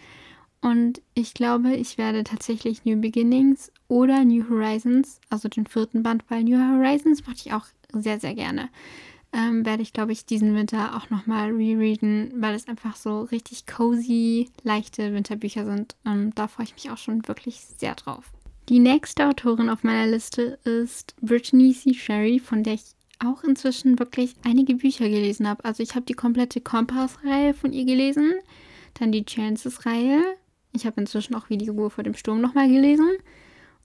Und 0.61 1.01
ich 1.13 1.33
glaube, 1.33 1.73
ich 1.73 1.97
werde 1.97 2.25
tatsächlich 2.25 2.83
New 2.83 2.99
Beginnings 2.99 3.71
oder 3.87 4.25
New 4.25 4.49
Horizons, 4.49 5.21
also 5.29 5.47
den 5.47 5.65
vierten 5.65 6.03
Band, 6.03 6.25
weil 6.27 6.43
New 6.43 6.57
Horizons 6.57 7.25
mochte 7.25 7.43
ich 7.45 7.53
auch 7.53 7.67
sehr, 7.93 8.19
sehr 8.19 8.35
gerne. 8.35 8.69
ähm, 9.31 9.65
werde 9.65 9.83
ich, 9.83 9.93
glaube 9.93 10.11
ich, 10.11 10.25
diesen 10.25 10.55
Winter 10.55 10.97
auch 10.97 11.09
nochmal 11.09 11.51
rereaden, 11.51 12.33
weil 12.35 12.55
es 12.55 12.67
einfach 12.67 12.95
so 12.95 13.21
richtig 13.21 13.67
cozy, 13.67 14.49
leichte 14.63 15.13
Winterbücher 15.13 15.65
sind. 15.65 15.95
Und 16.03 16.31
da 16.35 16.47
freue 16.47 16.65
ich 16.65 16.73
mich 16.73 16.89
auch 16.91 16.97
schon 16.97 17.27
wirklich 17.27 17.61
sehr 17.77 17.95
drauf. 17.95 18.31
Die 18.69 18.77
nächste 18.77 19.25
Autorin 19.25 19.67
auf 19.67 19.83
meiner 19.83 20.05
Liste 20.05 20.59
ist 20.63 21.15
Brittany 21.21 21.73
C. 21.73 21.95
Sherry, 21.95 22.37
von 22.37 22.61
der 22.61 22.75
ich 22.75 22.83
auch 23.17 23.43
inzwischen 23.43 23.97
wirklich 23.97 24.35
einige 24.43 24.75
Bücher 24.75 25.09
gelesen 25.09 25.47
habe. 25.49 25.65
Also 25.65 25.81
ich 25.81 25.95
habe 25.95 26.05
die 26.05 26.13
komplette 26.13 26.61
Kompass-Reihe 26.61 27.55
von 27.55 27.73
ihr 27.73 27.85
gelesen, 27.85 28.31
dann 28.93 29.11
die 29.11 29.25
Chances-Reihe. 29.25 30.21
Ich 30.71 30.85
habe 30.85 31.01
inzwischen 31.01 31.33
auch 31.33 31.49
Wie 31.49 31.57
die 31.57 31.69
Ruhe 31.69 31.89
vor 31.89 32.03
dem 32.03 32.13
Sturm 32.13 32.41
nochmal 32.41 32.69
gelesen. 32.69 33.09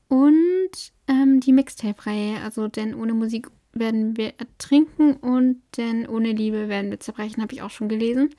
Und 0.09 0.93
ähm, 1.09 1.41
die 1.41 1.55
Mixtape-Reihe, 1.55 2.43
also 2.43 2.69
denn 2.69 2.95
ohne 2.95 3.15
Musik 3.15 3.49
werden 3.73 4.19
wir 4.19 4.35
ertrinken 4.37 5.15
und 5.15 5.63
denn 5.79 6.07
ohne 6.07 6.33
Liebe 6.33 6.69
werden 6.69 6.91
wir 6.91 7.01
zerbrechen, 7.01 7.43
habe 7.43 7.55
ich 7.55 7.63
auch 7.63 7.71
schon 7.71 7.89
gelesen. 7.89 8.35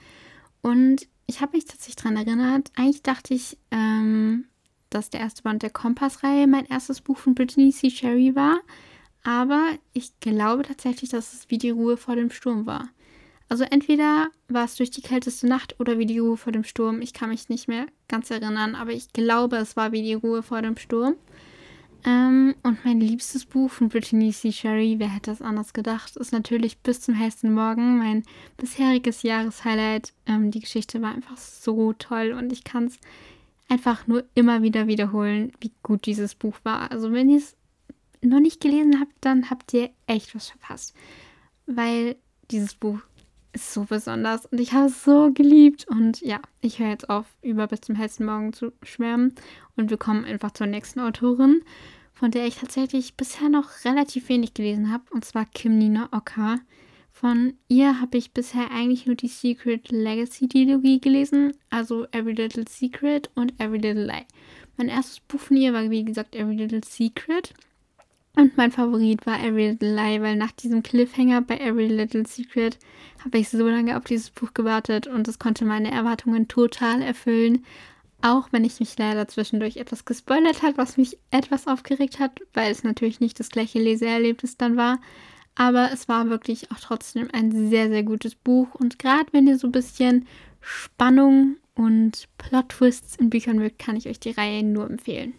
Und 0.61 1.07
ich 1.25 1.41
habe 1.41 1.57
mich 1.57 1.65
tatsächlich 1.65 1.95
daran 1.95 2.17
erinnert, 2.17 2.71
eigentlich 2.75 3.01
dachte 3.01 3.33
ich, 3.33 3.57
ähm, 3.71 4.45
dass 4.95 5.09
der 5.09 5.19
erste 5.19 5.43
Band 5.43 5.61
der 5.61 5.69
Kompass-Reihe 5.69 6.47
mein 6.47 6.65
erstes 6.65 7.01
Buch 7.01 7.17
von 7.17 7.35
Brittany 7.35 7.71
C. 7.71 7.89
Sherry 7.89 8.35
war. 8.35 8.59
Aber 9.23 9.61
ich 9.93 10.19
glaube 10.19 10.63
tatsächlich, 10.63 11.09
dass 11.09 11.33
es 11.33 11.49
wie 11.49 11.57
die 11.57 11.71
Ruhe 11.71 11.97
vor 11.97 12.15
dem 12.15 12.31
Sturm 12.31 12.65
war. 12.65 12.89
Also 13.49 13.63
entweder 13.63 14.29
war 14.47 14.65
es 14.65 14.75
durch 14.75 14.91
die 14.91 15.01
kälteste 15.01 15.47
Nacht 15.47 15.79
oder 15.79 15.99
wie 15.99 16.05
die 16.05 16.19
Ruhe 16.19 16.37
vor 16.37 16.51
dem 16.51 16.63
Sturm. 16.63 17.01
Ich 17.01 17.13
kann 17.13 17.29
mich 17.29 17.49
nicht 17.49 17.67
mehr 17.67 17.85
ganz 18.07 18.31
erinnern, 18.31 18.75
aber 18.75 18.91
ich 18.91 19.13
glaube, 19.13 19.57
es 19.57 19.75
war 19.75 19.91
wie 19.91 20.01
die 20.01 20.13
Ruhe 20.13 20.41
vor 20.41 20.61
dem 20.61 20.77
Sturm. 20.77 21.15
Ähm, 22.05 22.53
und 22.61 22.85
mein 22.85 22.99
liebstes 22.99 23.45
Buch 23.45 23.71
von 23.71 23.89
Brittany 23.89 24.31
C. 24.31 24.51
Sherry, 24.51 24.95
wer 24.99 25.09
hätte 25.09 25.31
das 25.31 25.41
anders 25.41 25.73
gedacht, 25.73 26.15
ist 26.17 26.31
natürlich 26.31 26.77
Bis 26.77 27.01
zum 27.01 27.15
hellsten 27.15 27.53
Morgen, 27.53 27.97
mein 27.97 28.23
bisheriges 28.57 29.23
Jahreshighlight. 29.23 30.13
Ähm, 30.27 30.51
die 30.51 30.59
Geschichte 30.59 31.01
war 31.01 31.13
einfach 31.13 31.37
so 31.37 31.93
toll 31.93 32.35
und 32.37 32.53
ich 32.53 32.63
kann 32.63 32.85
es 32.85 32.99
einfach 33.67 34.07
nur 34.07 34.23
immer 34.35 34.61
wieder 34.61 34.87
wiederholen, 34.87 35.51
wie 35.59 35.71
gut 35.83 36.05
dieses 36.05 36.35
Buch 36.35 36.55
war. 36.63 36.91
Also 36.91 37.11
wenn 37.11 37.29
ihr 37.29 37.37
es 37.37 37.55
noch 38.21 38.39
nicht 38.39 38.61
gelesen 38.61 38.99
habt, 38.99 39.13
dann 39.21 39.49
habt 39.49 39.73
ihr 39.73 39.89
echt 40.07 40.35
was 40.35 40.49
verpasst. 40.49 40.95
Weil 41.65 42.15
dieses 42.51 42.75
Buch 42.75 42.99
ist 43.53 43.73
so 43.73 43.85
besonders 43.85 44.45
und 44.45 44.59
ich 44.59 44.73
habe 44.73 44.87
es 44.87 45.03
so 45.03 45.31
geliebt. 45.33 45.87
Und 45.87 46.21
ja, 46.21 46.39
ich 46.61 46.79
höre 46.79 46.89
jetzt 46.89 47.09
auf, 47.09 47.25
über 47.41 47.67
bis 47.67 47.81
zum 47.81 47.95
hellsten 47.95 48.25
Morgen 48.25 48.53
zu 48.53 48.71
schwärmen 48.83 49.33
und 49.75 49.89
wir 49.89 49.97
kommen 49.97 50.25
einfach 50.25 50.51
zur 50.51 50.67
nächsten 50.67 50.99
Autorin 50.99 51.61
von 52.15 52.31
der 52.31 52.47
ich 52.47 52.55
tatsächlich 52.55 53.15
bisher 53.15 53.49
noch 53.49 53.69
relativ 53.83 54.29
wenig 54.29 54.53
gelesen 54.53 54.91
habe, 54.91 55.03
und 55.11 55.25
zwar 55.25 55.45
Kim 55.45 55.77
Nina 55.77 56.09
Oka. 56.13 56.59
Von 57.15 57.53
ihr 57.69 58.01
habe 58.01 58.17
ich 58.17 58.33
bisher 58.33 58.71
eigentlich 58.71 59.05
nur 59.05 59.15
die 59.15 59.29
Secret 59.29 59.89
Legacy 59.89 60.49
Dilogie 60.49 60.99
gelesen, 60.99 61.53
also 61.69 62.05
Every 62.11 62.33
Little 62.33 62.65
Secret 62.67 63.29
und 63.35 63.53
Every 63.57 63.77
Little 63.77 64.05
Lie. 64.05 64.25
Mein 64.75 64.89
erstes 64.89 65.21
Buch 65.21 65.39
von 65.39 65.55
ihr 65.55 65.71
war, 65.71 65.89
wie 65.89 66.03
gesagt, 66.03 66.35
Every 66.35 66.57
Little 66.57 66.81
Secret. 66.83 67.53
Und 68.35 68.57
mein 68.57 68.73
Favorit 68.73 69.25
war 69.25 69.41
Every 69.41 69.69
Little 69.69 69.95
Lie, 69.95 70.21
weil 70.21 70.35
nach 70.35 70.51
diesem 70.51 70.83
Cliffhanger 70.83 71.39
bei 71.39 71.57
Every 71.57 71.87
Little 71.87 72.27
Secret 72.27 72.77
habe 73.23 73.37
ich 73.37 73.47
so 73.47 73.65
lange 73.65 73.95
auf 73.95 74.03
dieses 74.03 74.29
Buch 74.29 74.53
gewartet 74.53 75.07
und 75.07 75.25
es 75.29 75.39
konnte 75.39 75.63
meine 75.63 75.91
Erwartungen 75.91 76.49
total 76.49 77.01
erfüllen. 77.01 77.63
Auch 78.21 78.49
wenn 78.51 78.65
ich 78.65 78.81
mich 78.81 78.97
leider 78.97 79.25
zwischendurch 79.29 79.77
etwas 79.77 80.03
gespoilert 80.03 80.63
hat, 80.63 80.77
was 80.77 80.97
mich 80.97 81.17
etwas 81.31 81.65
aufgeregt 81.65 82.19
hat, 82.19 82.41
weil 82.53 82.73
es 82.73 82.83
natürlich 82.83 83.21
nicht 83.21 83.39
das 83.39 83.51
gleiche 83.51 83.79
Leseerlebnis 83.79 84.57
dann 84.57 84.75
war. 84.75 84.99
Aber 85.55 85.89
es 85.91 86.07
war 86.07 86.29
wirklich 86.29 86.71
auch 86.71 86.79
trotzdem 86.79 87.29
ein 87.31 87.69
sehr, 87.69 87.89
sehr 87.89 88.03
gutes 88.03 88.35
Buch. 88.35 88.75
Und 88.75 88.99
gerade 88.99 89.31
wenn 89.31 89.47
ihr 89.47 89.57
so 89.57 89.67
ein 89.67 89.71
bisschen 89.71 90.27
Spannung 90.59 91.57
und 91.75 92.27
Plot-Twists 92.37 93.15
in 93.15 93.29
Büchern 93.29 93.57
mögt, 93.57 93.79
kann 93.79 93.95
ich 93.95 94.07
euch 94.07 94.19
die 94.19 94.31
Reihe 94.31 94.63
nur 94.63 94.89
empfehlen. 94.89 95.33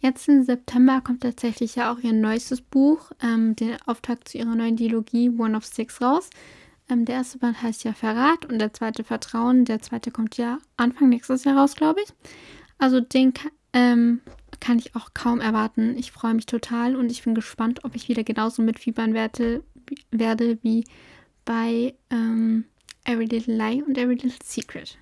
Jetzt 0.00 0.28
im 0.28 0.42
September 0.44 1.02
kommt 1.02 1.22
tatsächlich 1.22 1.76
ja 1.76 1.92
auch 1.92 1.98
ihr 1.98 2.14
neuestes 2.14 2.62
Buch, 2.62 3.12
ähm, 3.22 3.54
den 3.54 3.76
Auftakt 3.84 4.28
zu 4.28 4.38
ihrer 4.38 4.54
neuen 4.54 4.76
Dialogie 4.76 5.28
One 5.28 5.54
of 5.54 5.66
Six 5.66 6.00
raus. 6.00 6.30
Ähm, 6.88 7.04
der 7.04 7.16
erste 7.16 7.38
Band 7.38 7.62
heißt 7.62 7.84
ja 7.84 7.92
Verrat 7.92 8.46
und 8.46 8.58
der 8.58 8.72
zweite 8.72 9.04
Vertrauen. 9.04 9.66
Der 9.66 9.82
zweite 9.82 10.10
kommt 10.10 10.38
ja 10.38 10.58
Anfang 10.78 11.10
nächstes 11.10 11.44
Jahr 11.44 11.58
raus, 11.58 11.76
glaube 11.76 12.00
ich. 12.02 12.08
Also 12.78 13.00
den 13.00 13.34
ähm, 13.74 14.22
kann 14.60 14.78
ich 14.78 14.94
auch 14.94 15.10
kaum 15.14 15.40
erwarten. 15.40 15.96
Ich 15.98 16.12
freue 16.12 16.34
mich 16.34 16.46
total 16.46 16.96
und 16.96 17.10
ich 17.10 17.24
bin 17.24 17.34
gespannt, 17.34 17.84
ob 17.84 17.94
ich 17.94 18.08
wieder 18.08 18.24
genauso 18.24 18.62
mitfiebern 18.62 19.14
werde, 19.14 19.64
werde 20.10 20.58
wie 20.62 20.84
bei 21.44 21.94
ähm, 22.10 22.64
Every 23.04 23.24
Little 23.24 23.56
Lie 23.56 23.82
und 23.82 23.98
Every 23.98 24.14
Little 24.14 24.32
Secret. 24.44 24.98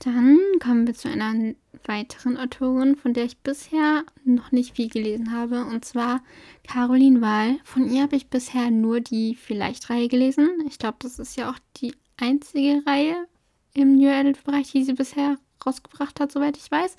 Dann 0.00 0.38
kommen 0.62 0.86
wir 0.86 0.94
zu 0.94 1.08
einer 1.08 1.54
weiteren 1.84 2.36
Autorin, 2.36 2.94
von 2.96 3.14
der 3.14 3.24
ich 3.24 3.38
bisher 3.38 4.04
noch 4.24 4.52
nicht 4.52 4.76
viel 4.76 4.88
gelesen 4.88 5.32
habe, 5.32 5.64
und 5.64 5.84
zwar 5.84 6.22
Caroline 6.62 7.20
Wahl. 7.20 7.58
Von 7.64 7.90
ihr 7.90 8.02
habe 8.02 8.14
ich 8.14 8.28
bisher 8.28 8.70
nur 8.70 9.00
die 9.00 9.34
Vielleicht-Reihe 9.34 10.08
gelesen. 10.08 10.50
Ich 10.68 10.78
glaube, 10.78 10.98
das 11.00 11.18
ist 11.18 11.36
ja 11.36 11.50
auch 11.50 11.58
die 11.78 11.94
einzige 12.16 12.82
Reihe 12.86 13.26
im 13.74 13.96
New 13.96 14.08
Adult-Bereich, 14.08 14.70
die 14.70 14.84
sie 14.84 14.92
bisher 14.92 15.36
rausgebracht 15.66 16.20
hat, 16.20 16.30
soweit 16.30 16.56
ich 16.56 16.70
weiß. 16.70 16.96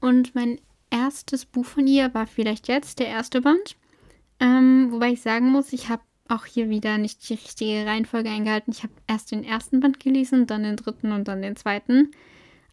Und 0.00 0.34
mein 0.34 0.60
erstes 0.90 1.44
Buch 1.44 1.64
von 1.64 1.86
ihr 1.86 2.12
war 2.14 2.26
vielleicht 2.26 2.68
jetzt 2.68 2.98
der 2.98 3.08
erste 3.08 3.40
Band. 3.40 3.76
Ähm, 4.40 4.88
wobei 4.90 5.12
ich 5.12 5.22
sagen 5.22 5.50
muss, 5.50 5.72
ich 5.72 5.88
habe 5.88 6.02
auch 6.28 6.44
hier 6.44 6.68
wieder 6.68 6.98
nicht 6.98 7.28
die 7.28 7.34
richtige 7.34 7.86
Reihenfolge 7.86 8.30
eingehalten. 8.30 8.72
Ich 8.72 8.82
habe 8.82 8.92
erst 9.06 9.30
den 9.30 9.44
ersten 9.44 9.80
Band 9.80 10.00
gelesen, 10.00 10.46
dann 10.46 10.64
den 10.64 10.76
dritten 10.76 11.12
und 11.12 11.28
dann 11.28 11.42
den 11.42 11.56
zweiten. 11.56 12.10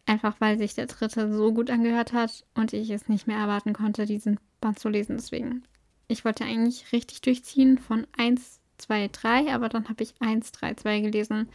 Einfach 0.06 0.36
weil 0.40 0.58
sich 0.58 0.74
der 0.74 0.86
dritte 0.86 1.32
so 1.32 1.52
gut 1.52 1.70
angehört 1.70 2.12
hat 2.12 2.44
und 2.54 2.72
ich 2.72 2.90
es 2.90 3.08
nicht 3.08 3.26
mehr 3.26 3.38
erwarten 3.38 3.72
konnte, 3.72 4.04
diesen 4.04 4.38
Band 4.60 4.78
zu 4.78 4.88
lesen. 4.88 5.16
Deswegen, 5.16 5.62
ich 6.08 6.24
wollte 6.24 6.44
eigentlich 6.44 6.92
richtig 6.92 7.22
durchziehen 7.22 7.78
von 7.78 8.06
1, 8.18 8.60
2, 8.78 9.08
3, 9.08 9.54
aber 9.54 9.68
dann 9.68 9.88
habe 9.88 10.02
ich 10.02 10.14
1, 10.20 10.52
3, 10.52 10.74
2 10.74 11.00
gelesen. 11.00 11.48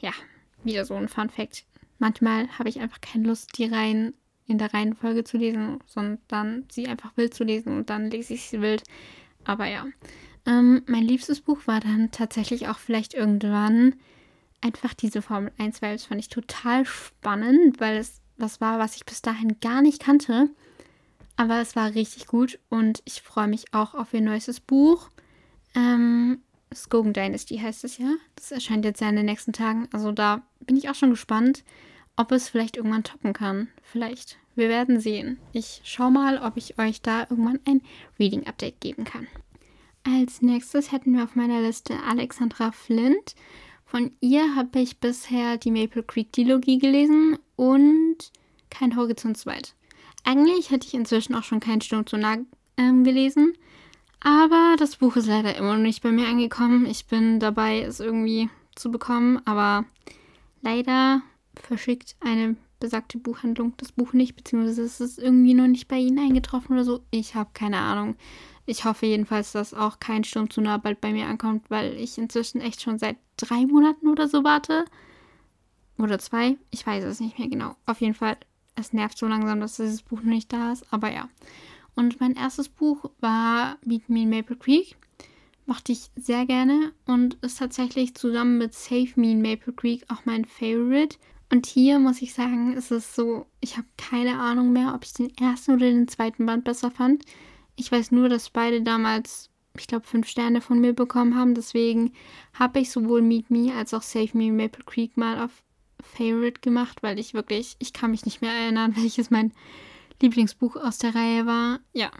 Ja, 0.00 0.12
wieder 0.62 0.84
so 0.84 0.94
ein 0.94 1.08
Fun 1.08 1.30
Fact. 1.30 1.64
Manchmal 1.98 2.48
habe 2.58 2.68
ich 2.68 2.78
einfach 2.78 3.00
keine 3.00 3.26
Lust, 3.26 3.58
die 3.58 3.64
Reihen 3.64 4.14
in 4.48 4.58
der 4.58 4.74
Reihenfolge 4.74 5.22
zu 5.22 5.36
lesen, 5.36 5.78
sondern 5.86 6.64
sie 6.70 6.88
einfach 6.88 7.16
wild 7.16 7.34
zu 7.34 7.44
lesen 7.44 7.76
und 7.76 7.90
dann 7.90 8.10
lese 8.10 8.34
ich 8.34 8.48
sie 8.48 8.60
wild. 8.60 8.82
Aber 9.44 9.66
ja, 9.66 9.86
ähm, 10.46 10.82
mein 10.86 11.04
liebstes 11.04 11.40
Buch 11.40 11.60
war 11.66 11.80
dann 11.80 12.10
tatsächlich 12.10 12.68
auch 12.68 12.78
vielleicht 12.78 13.14
irgendwann 13.14 13.94
einfach 14.60 14.94
diese 14.94 15.22
Formel 15.22 15.52
1, 15.58 15.82
weil 15.82 15.92
das 15.92 16.06
fand 16.06 16.20
ich 16.20 16.28
total 16.30 16.84
spannend, 16.86 17.78
weil 17.78 17.98
es 17.98 18.20
was 18.38 18.60
war, 18.60 18.78
was 18.78 18.96
ich 18.96 19.04
bis 19.04 19.20
dahin 19.22 19.60
gar 19.60 19.82
nicht 19.82 20.00
kannte. 20.00 20.48
Aber 21.36 21.60
es 21.60 21.76
war 21.76 21.94
richtig 21.94 22.26
gut 22.26 22.58
und 22.68 23.02
ich 23.04 23.22
freue 23.22 23.48
mich 23.48 23.72
auch 23.72 23.94
auf 23.94 24.14
ihr 24.14 24.20
neuestes 24.20 24.60
Buch. 24.60 25.10
Ähm, 25.74 26.40
Skogan 26.74 27.12
Dynasty 27.12 27.58
heißt 27.58 27.84
es 27.84 27.98
ja. 27.98 28.14
Das 28.34 28.50
erscheint 28.50 28.84
jetzt 28.84 29.00
ja 29.00 29.08
in 29.08 29.16
den 29.16 29.26
nächsten 29.26 29.52
Tagen. 29.52 29.88
Also 29.92 30.12
da 30.12 30.42
bin 30.60 30.76
ich 30.76 30.88
auch 30.88 30.94
schon 30.94 31.10
gespannt, 31.10 31.64
ob 32.18 32.32
es 32.32 32.48
vielleicht 32.48 32.76
irgendwann 32.76 33.04
toppen 33.04 33.32
kann. 33.32 33.68
Vielleicht. 33.82 34.36
Wir 34.56 34.68
werden 34.68 35.00
sehen. 35.00 35.38
Ich 35.52 35.80
schaue 35.84 36.10
mal, 36.10 36.38
ob 36.38 36.56
ich 36.56 36.78
euch 36.78 37.00
da 37.00 37.20
irgendwann 37.30 37.60
ein 37.64 37.80
Reading-Update 38.18 38.80
geben 38.80 39.04
kann. 39.04 39.28
Als 40.04 40.42
nächstes 40.42 40.90
hätten 40.90 41.16
wir 41.16 41.22
auf 41.22 41.36
meiner 41.36 41.60
Liste 41.60 41.94
Alexandra 42.06 42.72
Flint. 42.72 43.36
Von 43.86 44.10
ihr 44.20 44.56
habe 44.56 44.80
ich 44.80 44.98
bisher 44.98 45.58
die 45.58 45.70
Maple 45.70 46.02
Creek 46.02 46.32
Dilogie 46.32 46.78
gelesen 46.78 47.38
und 47.54 48.16
kein 48.68 48.96
Horizont 48.96 49.38
zu 49.38 49.46
weit. 49.46 49.74
Eigentlich 50.24 50.70
hätte 50.70 50.88
ich 50.88 50.94
inzwischen 50.94 51.36
auch 51.36 51.44
schon 51.44 51.60
kein 51.60 51.80
Sturm 51.80 52.04
zu 52.04 52.16
nah 52.16 52.38
ähm, 52.76 53.04
gelesen, 53.04 53.54
aber 54.20 54.74
das 54.76 54.96
Buch 54.96 55.16
ist 55.16 55.28
leider 55.28 55.56
immer 55.56 55.74
noch 55.74 55.82
nicht 55.82 56.02
bei 56.02 56.10
mir 56.10 56.26
angekommen. 56.26 56.84
Ich 56.84 57.06
bin 57.06 57.38
dabei, 57.38 57.80
es 57.80 58.00
irgendwie 58.00 58.50
zu 58.74 58.90
bekommen, 58.90 59.40
aber 59.46 59.84
leider 60.60 61.22
verschickt 61.60 62.16
eine 62.20 62.56
besagte 62.80 63.18
Buchhandlung 63.18 63.74
das 63.76 63.92
Buch 63.92 64.12
nicht, 64.12 64.36
beziehungsweise 64.36 64.82
ist 64.82 65.00
es 65.00 65.18
irgendwie 65.18 65.54
noch 65.54 65.66
nicht 65.66 65.88
bei 65.88 65.96
ihnen 65.96 66.18
eingetroffen 66.18 66.74
oder 66.74 66.84
so. 66.84 67.00
Ich 67.10 67.34
habe 67.34 67.50
keine 67.52 67.78
Ahnung. 67.78 68.16
Ich 68.66 68.84
hoffe 68.84 69.06
jedenfalls, 69.06 69.52
dass 69.52 69.74
auch 69.74 69.98
kein 69.98 70.24
Sturm 70.24 70.50
zu 70.50 70.60
nah 70.60 70.76
bald 70.76 71.00
bei 71.00 71.12
mir 71.12 71.26
ankommt, 71.26 71.70
weil 71.70 71.94
ich 71.94 72.18
inzwischen 72.18 72.60
echt 72.60 72.82
schon 72.82 72.98
seit 72.98 73.16
drei 73.36 73.66
Monaten 73.66 74.08
oder 74.08 74.28
so 74.28 74.44
warte. 74.44 74.84
Oder 75.98 76.18
zwei. 76.18 76.56
Ich 76.70 76.86
weiß 76.86 77.02
es 77.04 77.18
nicht 77.18 77.38
mehr 77.38 77.48
genau. 77.48 77.76
Auf 77.86 78.00
jeden 78.00 78.14
Fall, 78.14 78.36
es 78.76 78.92
nervt 78.92 79.18
so 79.18 79.26
langsam, 79.26 79.60
dass 79.60 79.76
dieses 79.76 80.02
Buch 80.02 80.20
noch 80.20 80.32
nicht 80.32 80.52
da 80.52 80.72
ist. 80.72 80.84
Aber 80.92 81.10
ja. 81.10 81.28
Und 81.96 82.20
mein 82.20 82.34
erstes 82.36 82.68
Buch 82.68 83.10
war 83.20 83.78
Meet 83.84 84.08
Me 84.08 84.22
in 84.22 84.30
Maple 84.30 84.56
Creek. 84.56 84.96
Mochte 85.66 85.92
ich 85.92 86.10
sehr 86.16 86.46
gerne 86.46 86.92
und 87.06 87.34
ist 87.42 87.58
tatsächlich 87.58 88.14
zusammen 88.14 88.58
mit 88.58 88.74
Save 88.74 89.08
Me 89.16 89.32
in 89.32 89.42
Maple 89.42 89.72
Creek 89.72 90.04
auch 90.08 90.24
mein 90.24 90.44
Favorite. 90.44 91.16
Und 91.50 91.66
hier 91.66 91.98
muss 91.98 92.20
ich 92.20 92.34
sagen, 92.34 92.74
ist 92.74 92.90
es 92.90 93.14
so, 93.14 93.46
ich 93.60 93.76
habe 93.76 93.86
keine 93.96 94.38
Ahnung 94.38 94.72
mehr, 94.72 94.94
ob 94.94 95.04
ich 95.04 95.14
den 95.14 95.34
ersten 95.36 95.72
oder 95.72 95.86
den 95.86 96.08
zweiten 96.08 96.44
Band 96.44 96.64
besser 96.64 96.90
fand. 96.90 97.24
Ich 97.76 97.90
weiß 97.90 98.10
nur, 98.10 98.28
dass 98.28 98.50
beide 98.50 98.82
damals 98.82 99.50
ich 99.80 99.86
glaube, 99.86 100.06
fünf 100.06 100.28
Sterne 100.28 100.60
von 100.60 100.80
mir 100.80 100.92
bekommen 100.92 101.36
haben. 101.36 101.54
Deswegen 101.54 102.12
habe 102.52 102.80
ich 102.80 102.90
sowohl 102.90 103.22
Meet 103.22 103.50
Me 103.50 103.72
als 103.74 103.94
auch 103.94 104.02
Save 104.02 104.30
Me 104.32 104.52
Maple 104.52 104.84
Creek 104.84 105.16
mal 105.16 105.42
auf 105.42 105.50
Favorite 106.00 106.60
gemacht, 106.60 107.02
weil 107.02 107.18
ich 107.18 107.34
wirklich, 107.34 107.76
ich 107.78 107.92
kann 107.92 108.10
mich 108.10 108.24
nicht 108.24 108.40
mehr 108.40 108.52
erinnern, 108.52 108.94
welches 108.96 109.30
mein 109.30 109.52
Lieblingsbuch 110.20 110.76
aus 110.76 110.98
der 110.98 111.14
Reihe 111.14 111.46
war. 111.46 111.80
Ja, 111.92 112.10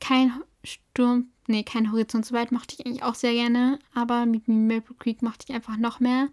kein 0.00 0.32
Sturm, 0.64 1.30
nee, 1.50 1.62
kein 1.62 1.92
Horizont 1.92 2.24
so 2.24 2.34
weit 2.34 2.52
mochte 2.52 2.74
ich 2.78 2.86
eigentlich 2.86 3.02
auch 3.02 3.14
sehr 3.14 3.32
gerne, 3.32 3.78
aber 3.94 4.22
in 4.22 4.66
Maple 4.66 4.94
Creek 4.98 5.22
mochte 5.22 5.46
ich 5.48 5.54
einfach 5.54 5.76
noch 5.76 6.00
mehr, 6.00 6.28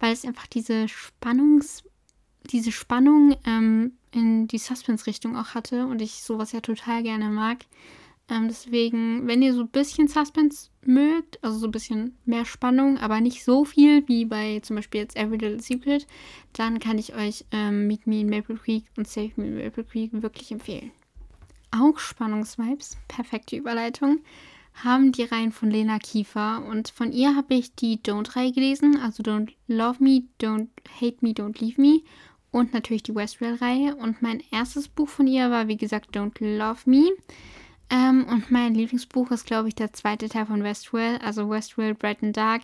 weil 0.00 0.12
es 0.12 0.24
einfach 0.24 0.46
diese 0.46 0.88
Spannungs, 0.88 1.84
diese 2.50 2.72
Spannung 2.72 3.36
ähm, 3.46 3.92
in 4.10 4.48
die 4.48 4.58
Suspense-Richtung 4.58 5.36
auch 5.36 5.54
hatte 5.54 5.86
und 5.86 6.02
ich 6.02 6.22
sowas 6.22 6.52
ja 6.52 6.60
total 6.60 7.02
gerne 7.02 7.30
mag. 7.30 7.64
Ähm, 8.30 8.48
deswegen, 8.48 9.26
wenn 9.26 9.42
ihr 9.42 9.52
so 9.52 9.60
ein 9.60 9.68
bisschen 9.68 10.08
Suspense 10.08 10.70
mögt, 10.82 11.42
also 11.44 11.58
so 11.58 11.66
ein 11.66 11.72
bisschen 11.72 12.16
mehr 12.24 12.46
Spannung, 12.46 12.96
aber 12.96 13.20
nicht 13.20 13.44
so 13.44 13.66
viel 13.66 14.06
wie 14.08 14.24
bei 14.24 14.60
zum 14.60 14.76
Beispiel 14.76 15.02
jetzt 15.02 15.16
Every 15.16 15.36
Little 15.36 15.60
Secret, 15.60 16.06
dann 16.54 16.78
kann 16.78 16.96
ich 16.98 17.14
euch 17.14 17.44
ähm, 17.50 17.86
Meet 17.86 18.06
Me 18.06 18.20
in 18.20 18.30
Maple 18.30 18.56
Creek 18.56 18.84
und 18.96 19.06
Save 19.06 19.32
Me 19.36 19.46
in 19.46 19.58
Maple 19.58 19.84
Creek 19.84 20.10
wirklich 20.22 20.50
empfehlen. 20.52 20.90
Auch 21.70 21.98
Spannungsvibes, 21.98 22.96
perfekte 23.08 23.56
Überleitung, 23.56 24.20
haben 24.82 25.12
die 25.12 25.22
Reihen 25.22 25.52
von 25.52 25.70
Lena 25.70 25.98
Kiefer 25.98 26.64
und 26.64 26.88
von 26.88 27.12
ihr 27.12 27.36
habe 27.36 27.54
ich 27.54 27.74
die 27.74 28.02
Don't-Reihe 28.02 28.52
gelesen, 28.52 28.98
also 28.98 29.22
Don't 29.22 29.52
Love 29.68 30.02
Me, 30.02 30.24
Don't 30.40 30.68
Hate 31.00 31.18
Me, 31.20 31.30
Don't 31.30 31.60
Leave 31.60 31.80
Me 31.80 32.00
und 32.50 32.72
natürlich 32.72 33.04
die 33.04 33.14
Westwell-Reihe 33.14 33.94
und 33.94 34.20
mein 34.20 34.42
erstes 34.50 34.88
Buch 34.88 35.08
von 35.08 35.26
ihr 35.26 35.50
war 35.50 35.68
wie 35.68 35.76
gesagt 35.76 36.16
Don't 36.16 36.34
Love 36.40 36.80
Me. 36.86 37.10
Ähm, 37.90 38.26
und 38.28 38.50
mein 38.50 38.74
Lieblingsbuch 38.74 39.30
ist, 39.30 39.46
glaube 39.46 39.68
ich, 39.68 39.74
der 39.74 39.92
zweite 39.92 40.28
Teil 40.28 40.46
von 40.46 40.64
Westwell, 40.64 41.18
also 41.18 41.50
Westwell 41.50 41.94
Bright 41.94 42.22
and 42.22 42.36
Dark. 42.36 42.62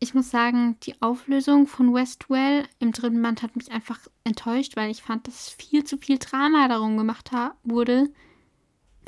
Ich 0.00 0.12
muss 0.12 0.30
sagen, 0.30 0.76
die 0.82 1.00
Auflösung 1.00 1.66
von 1.66 1.94
Westwell 1.94 2.64
im 2.80 2.92
dritten 2.92 3.22
Band 3.22 3.42
hat 3.42 3.56
mich 3.56 3.70
einfach 3.70 3.98
enttäuscht, 4.24 4.76
weil 4.76 4.90
ich 4.90 5.02
fand, 5.02 5.26
dass 5.26 5.50
viel 5.50 5.84
zu 5.84 5.98
viel 5.98 6.18
Drama 6.18 6.68
darum 6.68 6.96
gemacht 6.96 7.30
wurde 7.64 8.10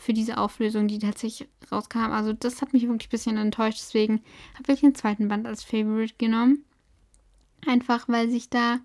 für 0.00 0.12
diese 0.12 0.38
Auflösung, 0.38 0.88
die 0.88 0.98
tatsächlich 0.98 1.48
rauskam. 1.70 2.12
Also 2.12 2.32
das 2.32 2.62
hat 2.62 2.72
mich 2.72 2.82
wirklich 2.88 3.08
ein 3.08 3.10
bisschen 3.10 3.36
enttäuscht. 3.36 3.80
Deswegen 3.80 4.22
habe 4.58 4.72
ich 4.72 4.80
den 4.80 4.94
zweiten 4.94 5.28
Band 5.28 5.46
als 5.46 5.62
Favorite 5.62 6.14
genommen. 6.18 6.64
Einfach 7.66 8.08
weil 8.08 8.30
sich 8.30 8.48
da 8.48 8.80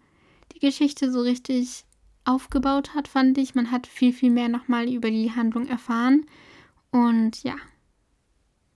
die 0.53 0.59
Geschichte 0.59 1.11
so 1.11 1.21
richtig 1.21 1.85
aufgebaut 2.25 2.93
hat, 2.93 3.07
fand 3.07 3.37
ich. 3.37 3.55
Man 3.55 3.71
hat 3.71 3.87
viel, 3.87 4.11
viel 4.11 4.31
mehr 4.31 4.49
nochmal 4.49 4.91
über 4.91 5.09
die 5.09 5.31
Handlung 5.31 5.67
erfahren. 5.67 6.25
Und 6.91 7.43
ja, 7.43 7.55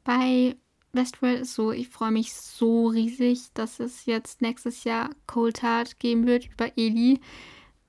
bei 0.03 0.55
Westworld 0.93 1.41
ist 1.41 1.53
so, 1.53 1.72
ich 1.72 1.89
freue 1.89 2.12
mich 2.12 2.34
so 2.34 2.88
riesig, 2.88 3.53
dass 3.53 3.79
es 3.79 4.05
jetzt 4.05 4.41
nächstes 4.41 4.84
Jahr 4.84 5.10
Cold 5.27 5.62
Heart 5.62 6.00
geben 6.00 6.25
wird 6.25 6.48
über 6.48 6.72
Eli, 6.77 7.19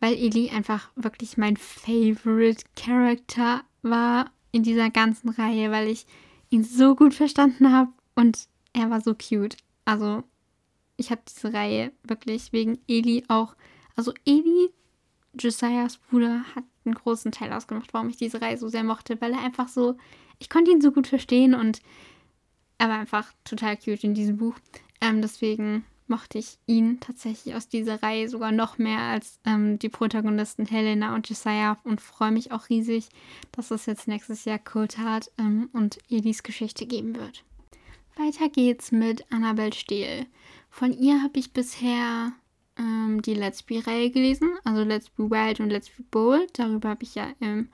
weil 0.01 0.15
Eli 0.15 0.51
einfach 0.51 0.91
wirklich 0.97 1.37
mein 1.37 1.57
Favorite 1.57 2.65
Character 2.77 3.63
war 3.83 4.31
in 4.53 4.63
dieser 4.63 4.91
ganzen 4.91 5.31
Reihe, 5.31 5.71
weil 5.71 5.89
ich 5.89 6.07
ihn 6.51 6.65
so 6.65 6.95
gut 6.95 7.15
verstanden 7.15 7.73
habe 7.73 7.91
und 8.15 8.49
er 8.73 8.91
war 8.91 9.01
so 9.01 9.15
cute. 9.15 9.57
Also 9.85 10.23
ich 10.97 11.11
habe 11.11 11.23
diese 11.29 11.53
Reihe 11.53 11.93
wirklich 12.03 12.53
wegen 12.53 12.79
Eli 12.87 13.25
auch, 13.29 13.55
also 13.97 14.13
Eli 14.25 14.71
Josiahs 15.39 15.99
Bruder 15.99 16.45
hat 16.55 16.65
einen 16.85 16.95
großen 16.95 17.33
Teil 17.33 17.53
ausgemacht, 17.53 17.93
warum 17.95 18.09
ich 18.09 18.17
diese 18.17 18.41
Reihe 18.41 18.59
so 18.59 18.69
sehr 18.69 18.85
mochte, 18.85 19.21
weil 19.21 19.33
er 19.33 19.43
einfach 19.43 19.69
so, 19.69 19.97
ich 20.39 20.49
konnte 20.49 20.71
ihn 20.71 20.81
so 20.81 20.93
gut 20.93 21.07
verstehen 21.07 21.55
und 21.55 21.81
er 22.79 22.89
war 22.89 22.99
einfach 22.99 23.33
total 23.45 23.77
cute 23.77 24.05
in 24.05 24.15
diesem 24.15 24.39
Buch. 24.39 24.55
Ähm, 25.01 25.23
deswegen 25.23 25.85
mochte 26.11 26.39
ich 26.39 26.59
ihn 26.67 27.01
tatsächlich 27.01 27.55
aus 27.55 27.69
dieser 27.69 28.03
Reihe 28.03 28.29
sogar 28.29 28.53
noch 28.53 28.77
mehr 28.77 29.01
als 29.01 29.41
ähm, 29.47 29.79
die 29.79 29.89
Protagonisten 29.89 30.67
Helena 30.67 31.15
und 31.15 31.29
Josiah 31.29 31.79
und 31.85 32.01
freue 32.01 32.33
mich 32.33 32.53
auch 32.53 32.69
riesig, 32.69 33.09
dass 33.53 33.71
es 33.71 33.87
jetzt 33.87 34.09
nächstes 34.09 34.45
Jahr 34.45 34.59
Cold 34.59 34.99
Heart 34.99 35.31
ähm, 35.39 35.71
und 35.73 35.99
Elis 36.11 36.43
Geschichte 36.43 36.87
geben 36.87 37.17
wird. 37.17 37.45
Weiter 38.17 38.49
geht's 38.51 38.93
mit 38.93 39.25
Annabelle 39.33 39.73
Steele. 39.73 40.27
Von 40.69 40.93
ihr 40.93 41.23
habe 41.23 41.39
ich 41.39 41.53
bisher 41.53 42.33
ähm, 42.77 43.23
die 43.23 43.35
Let's 43.35 43.63
Be-Reihe 43.63 44.11
gelesen, 44.11 44.51
also 44.65 44.83
Let's 44.83 45.09
Be 45.09 45.31
Wild 45.31 45.61
und 45.61 45.71
Let's 45.71 45.89
Be 45.89 46.03
Bold. 46.11 46.59
Darüber 46.59 46.91
habe 46.91 47.05
ich 47.05 47.15
ja 47.15 47.29
ähm, 47.41 47.71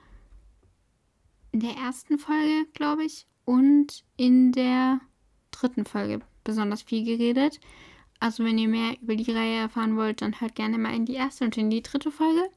in 1.51 1.59
der 1.59 1.75
ersten 1.75 2.17
Folge, 2.17 2.67
glaube 2.73 3.03
ich, 3.03 3.25
und 3.45 4.03
in 4.15 4.51
der 4.51 4.99
dritten 5.51 5.85
Folge 5.85 6.21
besonders 6.43 6.81
viel 6.81 7.03
geredet. 7.03 7.59
Also 8.19 8.43
wenn 8.43 8.57
ihr 8.57 8.67
mehr 8.67 8.95
über 9.01 9.15
die 9.15 9.31
Reihe 9.31 9.59
erfahren 9.59 9.95
wollt, 9.95 10.21
dann 10.21 10.39
hört 10.39 10.55
gerne 10.55 10.77
mal 10.77 10.95
in 10.95 11.05
die 11.05 11.15
erste 11.15 11.45
und 11.45 11.57
in 11.57 11.69
die 11.69 11.83
dritte 11.83 12.11
Folge. 12.11 12.49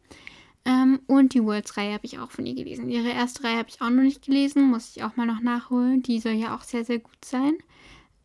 Ähm, 0.65 1.01
und 1.07 1.35
die 1.35 1.43
Worlds-Reihe 1.43 1.95
habe 1.95 2.07
ich 2.07 2.19
auch 2.19 2.31
von 2.31 2.47
ihr 2.47 2.55
gelesen. 2.55 2.91
Ihre 2.91 3.09
erste 3.09 3.45
Reihe 3.45 3.59
habe 3.59 3.69
ich 3.69 3.81
auch 3.81 3.91
noch 3.91 4.03
nicht 4.03 4.23
gelesen, 4.23 4.71
muss 4.71 4.97
ich 4.97 5.03
auch 5.03 5.17
mal 5.17 5.27
noch 5.27 5.41
nachholen. 5.41 6.03
Die 6.03 6.21
soll 6.21 6.33
ja 6.33 6.55
auch 6.55 6.63
sehr, 6.63 6.85
sehr 6.85 6.99
gut 6.99 7.25
sein. 7.25 7.55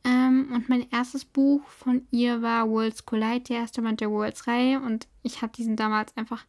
Ähm, 0.03 0.51
und 0.53 0.69
mein 0.69 0.89
erstes 0.91 1.25
Buch 1.25 1.65
von 1.67 2.07
ihr 2.11 2.41
war 2.41 2.69
Worlds 2.69 3.05
Collide, 3.05 3.41
der 3.41 3.57
erste 3.57 3.81
Band 3.81 4.01
der 4.01 4.11
Worlds-Reihe. 4.11 4.79
Und 4.79 5.07
ich 5.23 5.41
habe 5.41 5.53
diesen 5.53 5.75
damals 5.75 6.15
einfach, 6.17 6.45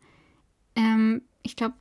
ähm, 0.75 1.23
ich 1.43 1.57
glaube, 1.57 1.75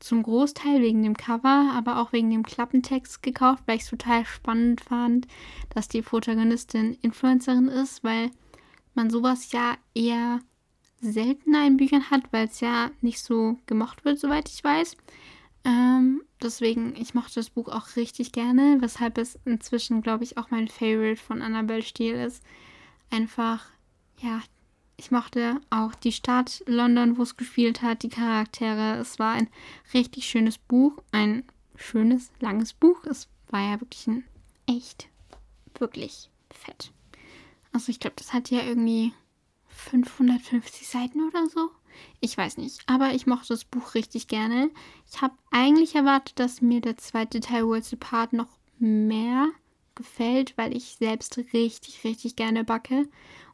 zum 0.00 0.22
Großteil 0.22 0.80
wegen 0.80 1.02
dem 1.02 1.16
Cover, 1.16 1.72
aber 1.74 1.98
auch 1.98 2.12
wegen 2.12 2.30
dem 2.30 2.42
Klappentext 2.42 3.22
gekauft, 3.22 3.62
weil 3.66 3.76
ich 3.76 3.82
es 3.82 3.90
total 3.90 4.24
spannend 4.24 4.80
fand, 4.80 5.28
dass 5.74 5.88
die 5.88 6.02
Protagonistin 6.02 6.94
Influencerin 7.02 7.68
ist, 7.68 8.02
weil 8.02 8.30
man 8.94 9.10
sowas 9.10 9.52
ja 9.52 9.76
eher 9.94 10.40
seltener 11.00 11.66
in 11.66 11.76
Büchern 11.76 12.10
hat, 12.10 12.32
weil 12.32 12.46
es 12.46 12.60
ja 12.60 12.90
nicht 13.00 13.20
so 13.20 13.58
gemocht 13.66 14.04
wird, 14.04 14.18
soweit 14.18 14.48
ich 14.48 14.62
weiß. 14.64 14.96
Ähm, 15.64 16.22
deswegen, 16.42 16.94
ich 16.96 17.14
mochte 17.14 17.34
das 17.34 17.50
Buch 17.50 17.68
auch 17.68 17.96
richtig 17.96 18.32
gerne, 18.32 18.78
weshalb 18.80 19.18
es 19.18 19.38
inzwischen, 19.44 20.02
glaube 20.02 20.24
ich, 20.24 20.38
auch 20.38 20.50
mein 20.50 20.68
Favorite 20.68 21.20
von 21.20 21.42
Annabelle 21.42 21.82
Steele 21.82 22.24
ist. 22.24 22.42
Einfach, 23.10 23.66
ja, 24.18 24.40
ich 25.00 25.10
mochte 25.10 25.58
auch 25.70 25.94
die 25.94 26.12
Stadt 26.12 26.62
London, 26.66 27.16
wo 27.16 27.22
es 27.22 27.38
gespielt 27.38 27.80
hat, 27.80 28.02
die 28.02 28.10
Charaktere. 28.10 28.98
Es 28.98 29.18
war 29.18 29.32
ein 29.32 29.48
richtig 29.94 30.26
schönes 30.26 30.58
Buch, 30.58 30.92
ein 31.10 31.42
schönes, 31.74 32.30
langes 32.38 32.74
Buch. 32.74 33.02
Es 33.06 33.26
war 33.48 33.62
ja 33.62 33.80
wirklich 33.80 34.06
ein 34.06 34.24
echt, 34.66 35.08
wirklich 35.78 36.28
fett. 36.50 36.92
Also 37.72 37.90
ich 37.90 37.98
glaube, 37.98 38.16
das 38.18 38.34
hat 38.34 38.50
ja 38.50 38.62
irgendwie 38.62 39.14
550 39.68 40.86
Seiten 40.86 41.26
oder 41.26 41.48
so. 41.48 41.70
Ich 42.20 42.36
weiß 42.36 42.58
nicht, 42.58 42.82
aber 42.86 43.14
ich 43.14 43.26
mochte 43.26 43.48
das 43.48 43.64
Buch 43.64 43.94
richtig 43.94 44.28
gerne. 44.28 44.70
Ich 45.10 45.22
habe 45.22 45.34
eigentlich 45.50 45.94
erwartet, 45.94 46.38
dass 46.38 46.60
mir 46.60 46.82
der 46.82 46.98
zweite 46.98 47.40
Teil 47.40 47.66
Worlds 47.66 47.94
Apart 47.94 48.34
noch 48.34 48.58
mehr 48.78 49.48
gefällt, 49.94 50.58
weil 50.58 50.76
ich 50.76 50.96
selbst 50.96 51.38
richtig, 51.54 52.04
richtig 52.04 52.36
gerne 52.36 52.64
backe 52.64 53.08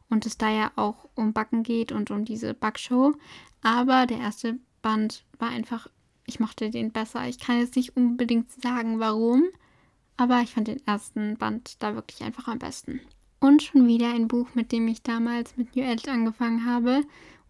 und 0.09 0.25
es 0.25 0.37
da 0.37 0.49
ja 0.49 0.71
auch 0.75 1.09
um 1.15 1.33
Backen 1.33 1.63
geht 1.63 1.91
und 1.91 2.11
um 2.11 2.25
diese 2.25 2.53
Backshow. 2.53 3.13
Aber 3.61 4.05
der 4.05 4.19
erste 4.19 4.59
Band 4.81 5.25
war 5.39 5.49
einfach, 5.49 5.87
ich 6.25 6.39
mochte 6.39 6.69
den 6.69 6.91
besser. 6.91 7.27
Ich 7.27 7.39
kann 7.39 7.59
jetzt 7.59 7.75
nicht 7.75 7.95
unbedingt 7.97 8.51
sagen, 8.51 8.99
warum, 8.99 9.43
aber 10.17 10.41
ich 10.41 10.51
fand 10.51 10.67
den 10.67 10.85
ersten 10.85 11.37
Band 11.37 11.81
da 11.81 11.95
wirklich 11.95 12.23
einfach 12.23 12.47
am 12.47 12.59
besten. 12.59 13.01
Und 13.39 13.63
schon 13.63 13.87
wieder 13.87 14.13
ein 14.13 14.27
Buch, 14.27 14.47
mit 14.55 14.71
dem 14.71 14.87
ich 14.87 15.03
damals 15.03 15.55
mit 15.57 15.75
New 15.75 15.83
Adult 15.83 16.09
angefangen 16.09 16.65
habe. 16.65 17.01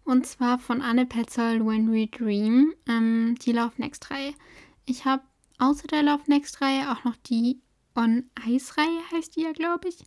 Und 0.04 0.26
zwar 0.26 0.58
von 0.58 0.80
Anne 0.82 1.06
Petzold, 1.06 1.64
When 1.64 1.92
We 1.92 2.06
Dream, 2.06 2.74
ähm, 2.88 3.36
die 3.42 3.52
Love 3.52 3.72
Next 3.76 4.10
Reihe. 4.10 4.34
Ich 4.84 5.04
habe 5.04 5.22
außer 5.58 5.86
der 5.86 6.02
Love 6.02 6.22
Next 6.26 6.60
Reihe 6.60 6.90
auch 6.90 7.04
noch 7.04 7.16
die 7.16 7.60
On 7.94 8.24
Ice 8.46 8.76
Reihe, 8.76 9.00
heißt 9.12 9.36
die 9.36 9.42
ja, 9.42 9.52
glaube 9.52 9.88
ich, 9.88 9.98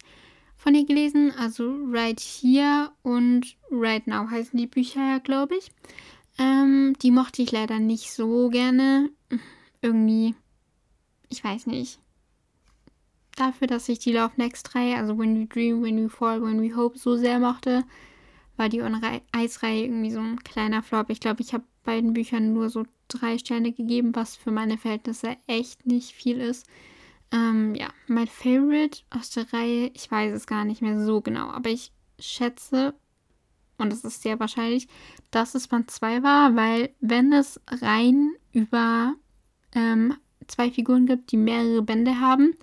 von 0.61 0.75
ihr 0.75 0.85
gelesen. 0.85 1.33
Also 1.37 1.75
Right 1.87 2.19
Here 2.19 2.91
und 3.01 3.55
Right 3.71 4.05
Now 4.05 4.29
heißen 4.29 4.57
die 4.57 4.67
Bücher 4.67 5.01
ja, 5.01 5.17
glaube 5.17 5.55
ich. 5.55 5.71
Ähm, 6.37 6.95
die 7.01 7.11
mochte 7.11 7.41
ich 7.41 7.51
leider 7.51 7.79
nicht 7.79 8.11
so 8.11 8.49
gerne. 8.49 9.09
Irgendwie, 9.81 10.35
ich 11.29 11.43
weiß 11.43 11.65
nicht. 11.65 11.99
Dafür, 13.35 13.65
dass 13.65 13.89
ich 13.89 13.99
die 13.99 14.11
Love 14.11 14.33
Next 14.37 14.75
Reihe, 14.75 14.97
also 14.97 15.17
When 15.17 15.41
We 15.41 15.47
Dream, 15.47 15.81
When 15.81 16.03
We 16.03 16.09
Fall, 16.09 16.43
When 16.43 16.61
We 16.61 16.75
Hope 16.75 16.97
so 16.97 17.17
sehr 17.17 17.39
mochte, 17.39 17.83
war 18.55 18.69
die 18.69 18.81
Eisreihe 19.31 19.85
irgendwie 19.85 20.11
so 20.11 20.19
ein 20.19 20.43
kleiner 20.43 20.83
Flop. 20.83 21.09
Ich 21.09 21.19
glaube, 21.19 21.41
ich 21.41 21.53
habe 21.53 21.63
beiden 21.83 22.13
Büchern 22.13 22.53
nur 22.53 22.69
so 22.69 22.85
drei 23.07 23.39
Sterne 23.39 23.71
gegeben, 23.71 24.15
was 24.15 24.35
für 24.35 24.51
meine 24.51 24.77
Verhältnisse 24.77 25.37
echt 25.47 25.87
nicht 25.87 26.11
viel 26.11 26.39
ist. 26.39 26.67
Ähm, 27.31 27.75
ja, 27.75 27.89
mein 28.07 28.27
Favorite 28.27 29.03
aus 29.09 29.29
der 29.29 29.51
Reihe, 29.53 29.91
ich 29.93 30.11
weiß 30.11 30.33
es 30.33 30.47
gar 30.47 30.65
nicht 30.65 30.81
mehr 30.81 30.99
so 30.99 31.21
genau, 31.21 31.49
aber 31.49 31.69
ich 31.69 31.91
schätze, 32.19 32.93
und 33.77 33.91
es 33.91 34.03
ist 34.03 34.21
sehr 34.21 34.39
wahrscheinlich, 34.39 34.87
dass 35.31 35.55
es 35.55 35.67
Band 35.67 35.89
2 35.89 36.23
war, 36.23 36.55
weil 36.55 36.93
wenn 36.99 37.33
es 37.33 37.59
rein 37.67 38.31
über 38.51 39.15
ähm, 39.73 40.15
zwei 40.47 40.71
Figuren 40.71 41.05
gibt, 41.05 41.31
die 41.31 41.37
mehrere 41.37 41.81
Bände 41.81 42.19
haben, 42.19 42.53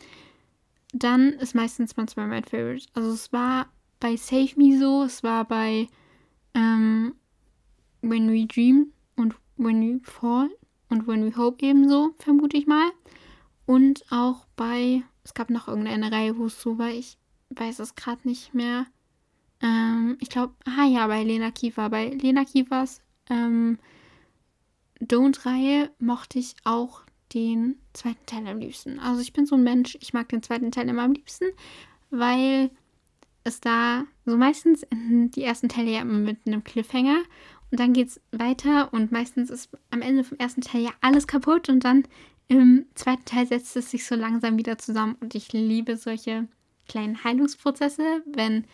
dann 0.92 1.33
ist 1.35 1.54
meistens 1.54 1.94
Band 1.94 2.11
2 2.11 2.26
mein 2.26 2.44
Favorite. 2.44 2.87
Also 2.94 3.11
es 3.11 3.33
war 3.33 3.66
bei 4.00 4.16
Save 4.16 4.50
Me 4.57 4.78
so, 4.78 5.02
es 5.02 5.22
war 5.22 5.44
bei 5.44 5.88
ähm, 6.54 7.14
When 8.02 8.31
We 8.31 8.46
Dream 8.46 8.92
und 9.16 9.35
When 9.57 9.83
We 9.83 10.00
Fall 10.04 10.50
und 10.88 11.07
When 11.07 11.24
We 11.24 11.37
Hope 11.37 11.64
ebenso, 11.64 12.14
vermute 12.18 12.57
ich 12.57 12.66
mal. 12.66 12.90
Und 13.68 14.02
auch 14.09 14.46
bei, 14.57 15.02
es 15.24 15.35
gab 15.35 15.50
noch 15.50 15.68
irgendeine 15.68 16.11
Reihe, 16.11 16.38
wo 16.38 16.46
es 16.46 16.59
so 16.59 16.78
war, 16.78 16.88
ich 16.88 17.18
weiß 17.50 17.81
es 17.81 17.96
gerade 17.96 18.26
nicht 18.26 18.54
mehr. 18.54 18.87
Ähm, 19.61 20.16
ich 20.20 20.31
glaube, 20.31 20.54
ah 20.64 20.87
ja, 20.87 21.07
bei 21.07 21.22
Lena 21.22 21.50
Kiefer. 21.50 21.90
Bei 21.90 22.09
Lena 22.09 22.46
Kiefers 22.46 23.02
ähm, 23.28 23.78
Don't-Reihe 25.02 25.90
mochte 25.98 26.38
ich 26.38 26.54
auch 26.64 27.02
den 27.35 27.76
zweiten 27.92 28.24
Teil 28.24 28.46
am 28.46 28.59
liebsten. 28.59 28.98
Also 29.00 29.20
ich 29.20 29.35
bin 29.35 29.44
so 29.44 29.57
ein 29.57 29.64
Mensch, 29.64 29.98
ich 30.00 30.14
mag 30.14 30.31
den 30.31 30.42
zweiten 30.42 30.72
Teil 30.72 30.88
immer 30.88 31.02
am 31.02 31.12
liebsten, 31.12 31.44
weil 32.09 32.70
es 33.44 33.61
da 33.61 34.07
so 34.24 34.38
meistens 34.38 34.83
enden 34.85 35.31
die 35.31 35.44
ersten 35.44 35.68
Teile 35.68 35.90
ja 35.90 36.00
immer 36.00 36.16
mit 36.16 36.38
einem 36.46 36.64
Cliffhanger 36.64 37.18
und 37.70 37.78
dann 37.78 37.92
geht 37.92 38.09
es 38.09 38.20
weiter 38.33 38.94
und 38.94 39.12
meistens 39.12 39.50
ist 39.50 39.68
am 39.90 40.00
Ende 40.00 40.24
vom 40.24 40.38
ersten 40.38 40.62
Teil 40.62 40.85
ja 40.85 40.92
alles 41.02 41.26
kaputt 41.26 41.68
und 41.68 41.85
dann 41.85 42.04
im 42.48 42.87
zweiten 42.94 43.24
Teil 43.24 43.46
setzt 43.46 43.76
es 43.76 43.90
sich 43.90 44.06
so 44.06 44.14
langsam 44.14 44.58
wieder 44.58 44.78
zusammen 44.78 45.16
und 45.20 45.34
ich 45.34 45.52
liebe 45.52 45.96
solche 45.96 46.48
kleinen 46.88 47.22
Heilungsprozesse, 47.22 48.22
wenn 48.26 48.64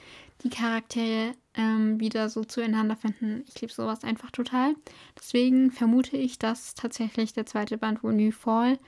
die 0.42 0.50
Charaktere 0.50 1.34
ähm, 1.54 2.00
wieder 2.00 2.28
so 2.28 2.44
zueinander 2.44 2.96
finden. 2.96 3.44
Ich 3.48 3.60
liebe 3.60 3.72
sowas 3.72 4.04
einfach 4.04 4.30
total. 4.30 4.74
Deswegen 5.18 5.70
vermute 5.70 6.16
ich, 6.16 6.38
dass 6.38 6.74
tatsächlich 6.74 7.32
der 7.32 7.46
zweite 7.46 7.78
Band, 7.78 8.02
wo 8.02 8.10
New 8.10 8.30
Fall, 8.30 8.78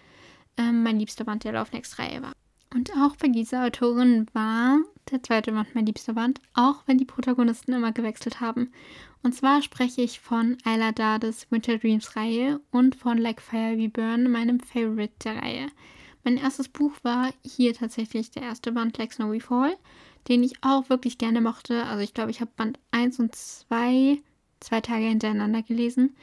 ähm, 0.57 0.83
mein 0.83 0.99
liebster 0.99 1.25
Band 1.25 1.45
der 1.45 1.53
Lauf 1.53 1.73
Next 1.73 1.99
Reihe 1.99 2.23
war. 2.23 2.33
Und 2.75 2.93
auch 2.93 3.17
bei 3.17 3.29
dieser 3.29 3.65
Autorin 3.65 4.27
war 4.33 4.79
der 5.11 5.23
zweite 5.23 5.53
Band 5.53 5.75
mein 5.75 5.87
liebster 5.87 6.15
Band, 6.15 6.41
auch 6.55 6.83
wenn 6.87 6.99
die 6.99 7.05
Protagonisten 7.05 7.73
immer 7.73 7.93
gewechselt 7.93 8.41
haben. 8.41 8.73
Und 9.27 9.33
zwar 9.33 9.61
spreche 9.61 10.03
ich 10.03 10.21
von 10.21 10.57
Ayla 10.65 10.93
Dades 10.93 11.51
Winter 11.51 11.79
Dreams 11.79 12.15
Reihe 12.15 12.61
und 12.71 12.95
von 12.95 13.19
Like 13.19 13.43
Fire 13.43 13.77
We 13.77 13.89
Burn, 13.89 14.31
meinem 14.31 14.61
Favorite 14.61 15.15
der 15.25 15.43
Reihe. 15.43 15.67
Mein 16.23 16.37
erstes 16.37 16.69
Buch 16.69 16.93
war 17.03 17.33
hier 17.45 17.75
tatsächlich 17.75 18.31
der 18.31 18.45
erste 18.45 18.71
Band 18.71 18.97
Like 18.99 19.13
Snowy 19.13 19.41
Fall 19.41 19.77
den 20.29 20.43
ich 20.43 20.63
auch 20.63 20.89
wirklich 20.91 21.19
gerne 21.19 21.41
mochte. 21.41 21.85
Also 21.87 22.03
ich 22.03 22.15
glaube, 22.15 22.31
ich 22.31 22.41
habe 22.41 22.51
Band 22.57 22.79
1 22.91 23.19
und 23.19 23.35
2 23.35 24.21
zwei 24.61 24.81
Tage 24.81 25.05
hintereinander 25.05 25.63
gelesen. 25.63 26.17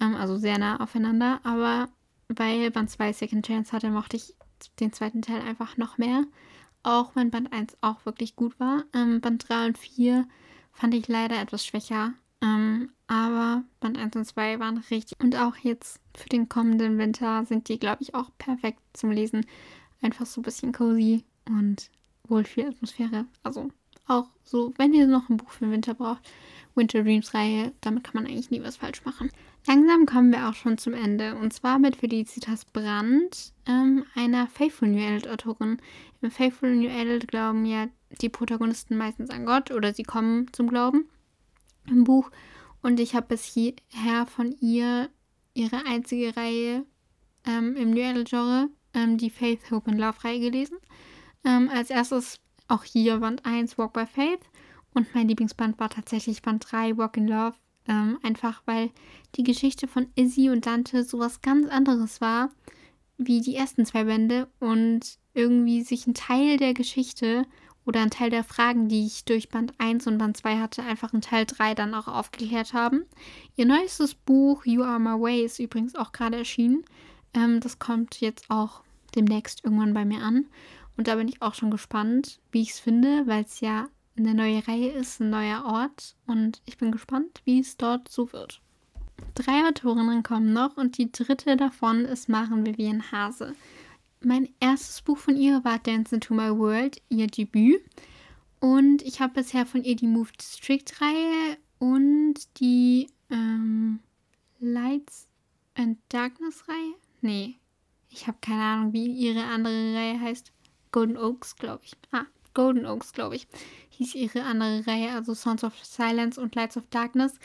Ähm, 0.00 0.14
also 0.14 0.36
sehr 0.36 0.58
nah 0.58 0.80
aufeinander. 0.80 1.40
Aber 1.44 1.88
weil 2.28 2.70
Band 2.70 2.90
2 2.90 3.12
Second 3.12 3.46
Chance 3.46 3.72
hatte, 3.72 3.90
mochte 3.90 4.16
ich 4.16 4.34
den 4.78 4.92
zweiten 4.92 5.22
Teil 5.22 5.40
einfach 5.42 5.76
noch 5.76 5.98
mehr. 5.98 6.24
Auch 6.82 7.14
wenn 7.16 7.30
Band 7.30 7.52
1 7.52 7.76
auch 7.80 8.04
wirklich 8.06 8.36
gut 8.36 8.58
war. 8.58 8.84
Ähm, 8.94 9.20
Band 9.20 9.48
3 9.48 9.66
und 9.66 9.78
4 9.78 10.26
fand 10.72 10.94
ich 10.94 11.08
leider 11.08 11.40
etwas 11.40 11.66
schwächer. 11.66 12.14
Ähm, 12.42 12.90
aber 13.06 13.64
Band 13.80 13.98
1 13.98 14.16
und 14.16 14.24
2 14.24 14.60
waren 14.60 14.78
richtig. 14.90 15.18
Und 15.20 15.36
auch 15.36 15.56
jetzt 15.56 16.00
für 16.16 16.28
den 16.28 16.48
kommenden 16.48 16.98
Winter 16.98 17.44
sind 17.44 17.68
die, 17.68 17.78
glaube 17.78 18.02
ich, 18.02 18.14
auch 18.14 18.30
perfekt 18.38 18.80
zum 18.92 19.10
Lesen. 19.10 19.46
Einfach 20.00 20.26
so 20.26 20.40
ein 20.40 20.44
bisschen 20.44 20.72
cozy 20.72 21.24
und 21.48 21.90
wohl 22.28 22.44
viel 22.44 22.68
Atmosphäre. 22.68 23.26
Also 23.42 23.70
auch 24.06 24.28
so, 24.44 24.72
wenn 24.76 24.94
ihr 24.94 25.06
noch 25.06 25.28
ein 25.28 25.36
Buch 25.36 25.50
für 25.50 25.64
den 25.66 25.72
Winter 25.72 25.94
braucht, 25.94 26.22
Winter 26.74 27.02
Dreams 27.02 27.34
Reihe, 27.34 27.72
damit 27.80 28.04
kann 28.04 28.14
man 28.14 28.26
eigentlich 28.26 28.50
nie 28.50 28.62
was 28.62 28.76
falsch 28.76 29.04
machen. 29.04 29.30
Langsam 29.66 30.06
kommen 30.06 30.32
wir 30.32 30.48
auch 30.48 30.54
schon 30.54 30.78
zum 30.78 30.94
Ende 30.94 31.34
und 31.36 31.52
zwar 31.52 31.78
mit 31.78 31.96
Felicitas 31.96 32.64
Brandt, 32.64 33.52
ähm, 33.66 34.04
einer 34.14 34.46
Faithful 34.46 34.88
New 34.88 35.04
Adult 35.04 35.28
Autorin. 35.28 35.78
Im 36.22 36.30
Faithful 36.30 36.74
New 36.74 36.88
Adult 36.88 37.28
glauben 37.28 37.66
ja 37.66 37.88
die 38.22 38.28
Protagonisten 38.28 38.96
meistens 38.96 39.30
an 39.30 39.44
Gott 39.44 39.70
oder 39.70 39.92
sie 39.92 40.04
kommen 40.04 40.46
zum 40.52 40.68
Glauben 40.68 41.08
im 41.90 42.04
Buch 42.04 42.30
und 42.82 43.00
ich 43.00 43.14
habe 43.14 43.26
bis 43.28 43.44
hierher 43.44 44.26
von 44.26 44.52
ihr 44.60 45.10
ihre 45.54 45.84
einzige 45.86 46.36
Reihe 46.36 46.84
ähm, 47.46 47.76
im 47.76 47.90
New 47.90 48.02
Adult 48.02 48.30
Genre, 48.30 48.68
ähm, 48.94 49.18
die 49.18 49.30
Faith, 49.30 49.70
Hope 49.70 49.90
and 49.90 50.00
Love 50.00 50.24
Reihe 50.24 50.40
gelesen. 50.40 50.78
Ähm, 51.44 51.68
als 51.72 51.90
erstes 51.90 52.40
auch 52.68 52.84
hier 52.84 53.18
Band 53.18 53.44
1 53.44 53.76
Walk 53.78 53.92
by 53.92 54.06
Faith 54.06 54.40
und 54.94 55.14
mein 55.14 55.28
Lieblingsband 55.28 55.78
war 55.78 55.90
tatsächlich 55.90 56.42
Band 56.42 56.66
3 56.70 56.96
Walk 56.96 57.16
in 57.16 57.28
Love. 57.28 57.54
Ähm, 57.88 58.18
einfach 58.22 58.62
weil 58.66 58.90
die 59.34 59.42
Geschichte 59.42 59.88
von 59.88 60.08
Izzy 60.14 60.50
und 60.50 60.66
Dante 60.66 61.02
sowas 61.02 61.40
ganz 61.40 61.68
anderes 61.68 62.20
war 62.20 62.50
wie 63.16 63.40
die 63.40 63.54
ersten 63.54 63.84
zwei 63.84 64.04
Bände 64.04 64.48
und 64.60 65.18
irgendwie 65.34 65.82
sich 65.82 66.06
ein 66.06 66.14
Teil 66.14 66.56
der 66.56 66.72
Geschichte 66.74 67.44
oder 67.86 68.00
ein 68.00 68.10
Teil 68.10 68.30
der 68.30 68.44
Fragen, 68.44 68.88
die 68.88 69.06
ich 69.06 69.24
durch 69.24 69.48
Band 69.48 69.72
1 69.78 70.06
und 70.06 70.18
Band 70.18 70.36
2 70.36 70.58
hatte, 70.58 70.82
einfach 70.82 71.12
in 71.12 71.20
Teil 71.20 71.46
3 71.46 71.74
dann 71.74 71.94
auch 71.94 72.08
aufgeklärt 72.08 72.72
haben. 72.72 73.04
Ihr 73.56 73.66
neuestes 73.66 74.14
Buch 74.14 74.64
You 74.64 74.82
Are 74.82 75.00
My 75.00 75.20
Way 75.20 75.44
ist 75.44 75.58
übrigens 75.58 75.94
auch 75.94 76.12
gerade 76.12 76.36
erschienen. 76.36 76.84
Ähm, 77.34 77.60
das 77.60 77.78
kommt 77.78 78.20
jetzt 78.20 78.44
auch 78.48 78.82
demnächst 79.14 79.64
irgendwann 79.64 79.94
bei 79.94 80.04
mir 80.04 80.22
an. 80.22 80.46
Und 80.96 81.08
da 81.08 81.14
bin 81.14 81.28
ich 81.28 81.40
auch 81.40 81.54
schon 81.54 81.70
gespannt, 81.70 82.40
wie 82.52 82.62
ich 82.62 82.70
es 82.70 82.78
finde, 82.78 83.26
weil 83.26 83.44
es 83.44 83.60
ja 83.60 83.88
eine 84.16 84.34
neue 84.34 84.66
Reihe 84.68 84.90
ist, 84.90 85.20
ein 85.20 85.30
neuer 85.30 85.64
Ort. 85.64 86.14
Und 86.26 86.60
ich 86.66 86.76
bin 86.76 86.92
gespannt, 86.92 87.40
wie 87.44 87.60
es 87.60 87.76
dort 87.76 88.08
so 88.08 88.32
wird. 88.32 88.60
Drei 89.34 89.66
Autorinnen 89.68 90.22
kommen 90.22 90.52
noch 90.52 90.76
und 90.76 90.98
die 90.98 91.12
dritte 91.12 91.56
davon 91.56 92.04
ist 92.04 92.28
Maren 92.28 92.66
Vivian 92.66 93.10
Hase. 93.12 93.54
Mein 94.22 94.48
erstes 94.60 95.00
Buch 95.00 95.16
von 95.16 95.36
ihr 95.36 95.64
war 95.64 95.78
Dance 95.78 96.14
into 96.14 96.34
My 96.34 96.50
World, 96.50 97.00
ihr 97.08 97.26
Debüt. 97.26 97.82
Und 98.60 99.00
ich 99.02 99.20
habe 99.20 99.34
bisher 99.34 99.64
von 99.64 99.82
ihr 99.82 99.96
die 99.96 100.06
Move 100.06 100.30
District 100.38 100.84
Reihe 101.00 101.56
und 101.78 102.34
die 102.60 103.08
ähm, 103.30 104.00
Lights 104.58 105.26
and 105.74 105.98
Darkness 106.10 106.68
Reihe. 106.68 106.94
Nee, 107.22 107.56
ich 108.10 108.26
habe 108.26 108.36
keine 108.42 108.62
Ahnung, 108.62 108.92
wie 108.92 109.06
ihre 109.06 109.44
andere 109.44 109.94
Reihe 109.94 110.20
heißt. 110.20 110.52
Golden 110.92 111.16
Oaks, 111.16 111.56
glaube 111.56 111.84
ich. 111.84 111.92
Ah, 112.12 112.26
Golden 112.52 112.84
Oaks, 112.84 113.12
glaube 113.12 113.36
ich, 113.36 113.46
hieß 113.90 114.14
ihre 114.16 114.42
andere 114.42 114.86
Reihe, 114.86 115.12
also 115.12 115.34
Sounds 115.34 115.64
of 115.64 115.72
Silence 115.82 116.38
und 116.38 116.54
Lights 116.54 116.76
of 116.76 116.86
Darkness. 116.88 117.38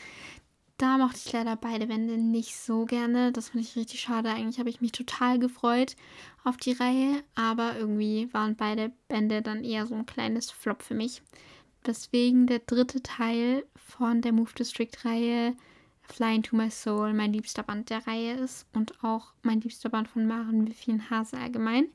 Da 0.78 0.98
mochte 0.98 1.18
ich 1.24 1.32
leider 1.32 1.56
beide 1.56 1.86
Bände 1.86 2.18
nicht 2.18 2.54
so 2.56 2.84
gerne. 2.84 3.32
Das 3.32 3.48
fand 3.48 3.64
ich 3.64 3.76
richtig 3.76 4.00
schade. 4.00 4.28
Eigentlich 4.28 4.58
habe 4.58 4.68
ich 4.68 4.82
mich 4.82 4.92
total 4.92 5.38
gefreut 5.38 5.96
auf 6.44 6.58
die 6.58 6.72
Reihe, 6.72 7.22
aber 7.34 7.78
irgendwie 7.78 8.28
waren 8.32 8.56
beide 8.56 8.92
Bände 9.08 9.40
dann 9.40 9.64
eher 9.64 9.86
so 9.86 9.94
ein 9.94 10.04
kleines 10.04 10.50
Flop 10.50 10.82
für 10.82 10.94
mich. 10.94 11.22
Weswegen 11.84 12.46
der 12.46 12.58
dritte 12.58 13.02
Teil 13.02 13.64
von 13.74 14.20
der 14.20 14.32
Move 14.32 14.52
District 14.52 14.90
Reihe 15.04 15.56
Flying 16.02 16.42
to 16.42 16.54
My 16.56 16.70
Soul 16.70 17.14
mein 17.14 17.32
liebster 17.32 17.62
Band 17.62 17.90
der 17.90 18.06
Reihe 18.06 18.34
ist 18.34 18.66
und 18.74 19.02
auch 19.02 19.32
mein 19.42 19.60
liebster 19.60 19.88
Band 19.88 20.08
von 20.08 20.26
Maren 20.26 20.68
Vivian 20.68 21.10
Hase 21.10 21.36
allgemein. 21.38 21.88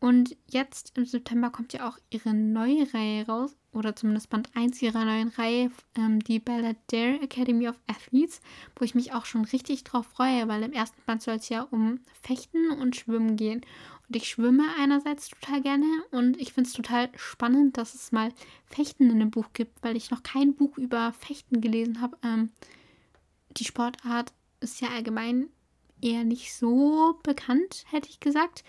Und 0.00 0.36
jetzt 0.46 0.96
im 0.96 1.04
September 1.04 1.50
kommt 1.50 1.74
ja 1.74 1.88
auch 1.88 1.98
ihre 2.08 2.32
neue 2.32 2.92
Reihe 2.94 3.26
raus, 3.26 3.54
oder 3.72 3.94
zumindest 3.94 4.30
Band 4.30 4.50
1 4.54 4.82
ihrer 4.82 5.04
neuen 5.04 5.28
Reihe, 5.28 5.70
ähm, 5.96 6.20
die 6.20 6.44
Dare 6.44 6.74
Academy 7.22 7.68
of 7.68 7.78
Athletes, 7.86 8.40
wo 8.76 8.84
ich 8.84 8.94
mich 8.94 9.12
auch 9.12 9.26
schon 9.26 9.44
richtig 9.44 9.84
drauf 9.84 10.06
freue, 10.06 10.48
weil 10.48 10.62
im 10.62 10.72
ersten 10.72 11.00
Band 11.06 11.22
soll 11.22 11.36
es 11.36 11.48
ja 11.48 11.62
um 11.70 12.00
Fechten 12.22 12.70
und 12.70 12.96
Schwimmen 12.96 13.36
gehen. 13.36 13.60
Und 14.08 14.16
ich 14.16 14.28
schwimme 14.28 14.64
einerseits 14.78 15.28
total 15.28 15.62
gerne 15.62 15.86
und 16.10 16.40
ich 16.40 16.52
finde 16.52 16.68
es 16.68 16.74
total 16.74 17.10
spannend, 17.14 17.76
dass 17.76 17.94
es 17.94 18.10
mal 18.10 18.32
Fechten 18.66 19.04
in 19.04 19.16
einem 19.16 19.30
Buch 19.30 19.52
gibt, 19.52 19.82
weil 19.82 19.96
ich 19.96 20.10
noch 20.10 20.24
kein 20.24 20.54
Buch 20.54 20.76
über 20.78 21.12
Fechten 21.12 21.60
gelesen 21.60 22.00
habe. 22.00 22.16
Ähm, 22.24 22.50
die 23.56 23.64
Sportart 23.64 24.32
ist 24.60 24.80
ja 24.80 24.88
allgemein 24.88 25.48
eher 26.02 26.24
nicht 26.24 26.54
so 26.54 27.18
bekannt, 27.22 27.84
hätte 27.90 28.08
ich 28.08 28.20
gesagt. 28.20 28.64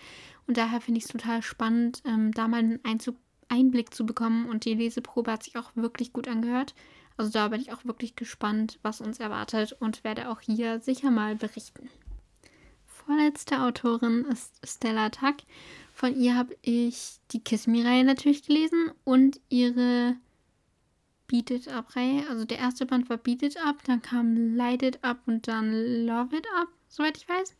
Und 0.46 0.56
daher 0.56 0.80
finde 0.80 0.98
ich 0.98 1.04
es 1.04 1.10
total 1.10 1.42
spannend, 1.42 2.02
ähm, 2.04 2.32
da 2.32 2.48
mal 2.48 2.58
einen 2.58 2.84
Einzug, 2.84 3.16
Einblick 3.48 3.94
zu 3.94 4.06
bekommen. 4.06 4.48
Und 4.48 4.64
die 4.64 4.74
Leseprobe 4.74 5.32
hat 5.32 5.42
sich 5.42 5.56
auch 5.56 5.70
wirklich 5.74 6.12
gut 6.12 6.28
angehört. 6.28 6.74
Also 7.16 7.30
da 7.30 7.48
bin 7.48 7.60
ich 7.60 7.72
auch 7.72 7.84
wirklich 7.84 8.16
gespannt, 8.16 8.78
was 8.82 9.00
uns 9.00 9.20
erwartet 9.20 9.76
und 9.78 10.04
werde 10.04 10.28
auch 10.30 10.40
hier 10.40 10.80
sicher 10.80 11.10
mal 11.10 11.36
berichten. 11.36 11.88
Vorletzte 12.86 13.60
Autorin 13.60 14.24
ist 14.26 14.54
Stella 14.64 15.10
Tuck. 15.10 15.36
Von 15.92 16.18
ihr 16.18 16.36
habe 16.36 16.56
ich 16.62 17.18
die 17.32 17.40
Kiss 17.40 17.66
Me-Reihe 17.66 18.04
natürlich 18.04 18.44
gelesen 18.44 18.92
und 19.04 19.40
ihre 19.48 20.16
Beat 21.26 21.50
It 21.50 21.68
Up-Reihe. 21.68 22.28
Also 22.28 22.44
der 22.44 22.58
erste 22.58 22.86
Band 22.86 23.10
war 23.10 23.16
Beat 23.16 23.42
It 23.42 23.56
Up, 23.64 23.82
dann 23.84 24.02
kam 24.02 24.54
Light 24.54 24.82
It 24.82 25.02
Up 25.02 25.18
und 25.26 25.48
dann 25.48 25.72
Love 26.06 26.36
It 26.36 26.46
Up, 26.56 26.68
soweit 26.92 27.16
ich 27.16 27.28
weiß. 27.28 27.56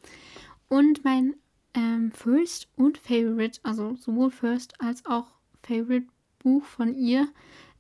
Und 0.69 1.05
mein 1.05 1.35
ähm, 1.75 2.13
First 2.13 2.69
und 2.77 2.99
Favorite, 2.99 3.61
also 3.63 3.97
sowohl 3.97 4.31
First 4.31 4.81
als 4.81 5.05
auch 5.07 5.27
Favorite 5.63 6.07
Buch 6.39 6.65
von 6.65 6.95
ihr 6.95 7.29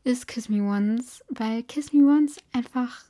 ist 0.04 0.26
Kiss 0.26 0.48
Me 0.48 0.62
Once, 0.62 1.22
weil 1.28 1.62
Kiss 1.62 1.92
Me 1.92 2.04
Once 2.04 2.38
einfach 2.52 3.04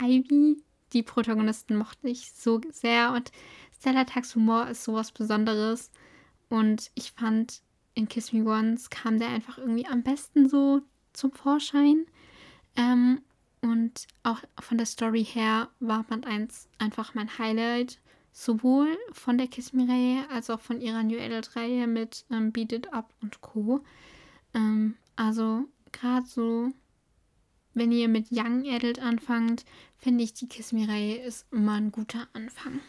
Ivy, 0.00 0.62
die 0.92 1.02
Protagonisten, 1.02 1.76
mochte 1.76 2.08
ich 2.08 2.32
so 2.32 2.60
sehr 2.70 3.12
und 3.12 3.32
Stella 3.78 4.04
Tags 4.04 4.34
Humor 4.34 4.68
ist 4.68 4.84
sowas 4.84 5.12
Besonderes 5.12 5.90
und 6.48 6.90
ich 6.94 7.12
fand 7.12 7.62
in 7.94 8.08
Kiss 8.08 8.32
Me 8.32 8.44
Once 8.44 8.90
kam 8.90 9.18
der 9.18 9.28
einfach 9.28 9.58
irgendwie 9.58 9.86
am 9.86 10.02
besten 10.02 10.48
so 10.48 10.82
zum 11.12 11.32
Vorschein. 11.32 12.06
Ähm, 12.76 13.22
und 13.64 14.06
auch 14.24 14.40
von 14.60 14.76
der 14.76 14.86
Story 14.86 15.24
her 15.24 15.70
war 15.80 16.02
Band 16.04 16.26
1 16.26 16.68
einfach 16.78 17.14
mein 17.14 17.38
Highlight. 17.38 17.98
Sowohl 18.30 18.88
von 19.12 19.38
der 19.38 19.46
Kiss 19.46 19.72
Me-Reihe 19.72 20.28
als 20.28 20.50
auch 20.50 20.60
von 20.60 20.80
ihrer 20.80 21.02
New 21.02 21.18
Adult-Reihe 21.18 21.86
mit 21.86 22.26
ähm, 22.30 22.52
Beat 22.52 22.72
It 22.72 22.92
Up 22.92 23.14
und 23.22 23.40
Co. 23.40 23.82
Ähm, 24.52 24.96
also 25.16 25.64
gerade 25.92 26.26
so, 26.26 26.72
wenn 27.72 27.90
ihr 27.90 28.08
mit 28.08 28.26
Young 28.30 28.66
Adult 28.68 28.98
anfangt, 28.98 29.64
finde 29.96 30.24
ich, 30.24 30.34
die 30.34 30.48
Kiss 30.48 30.72
Me-Reihe 30.72 31.16
ist 31.22 31.46
immer 31.50 31.74
ein 31.74 31.90
guter 31.90 32.28
Anfang. 32.34 32.80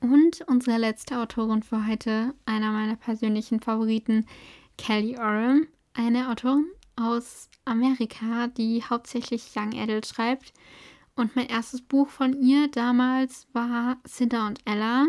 Und 0.00 0.42
unsere 0.46 0.76
letzte 0.78 1.18
Autorin 1.18 1.64
für 1.64 1.84
heute, 1.86 2.34
einer 2.44 2.70
meiner 2.70 2.96
persönlichen 2.96 3.60
Favoriten, 3.60 4.26
Kelly 4.76 5.16
Oram, 5.16 5.66
eine 5.94 6.30
Autorin 6.30 6.66
aus 6.96 7.48
Amerika, 7.64 8.48
die 8.48 8.82
hauptsächlich 8.82 9.52
Young 9.54 9.74
Adult 9.78 10.06
schreibt. 10.06 10.52
Und 11.14 11.36
mein 11.36 11.48
erstes 11.48 11.82
Buch 11.82 12.08
von 12.08 12.40
ihr 12.42 12.68
damals 12.68 13.46
war 13.52 13.98
Cinda 14.06 14.46
und 14.46 14.60
Ella. 14.64 15.06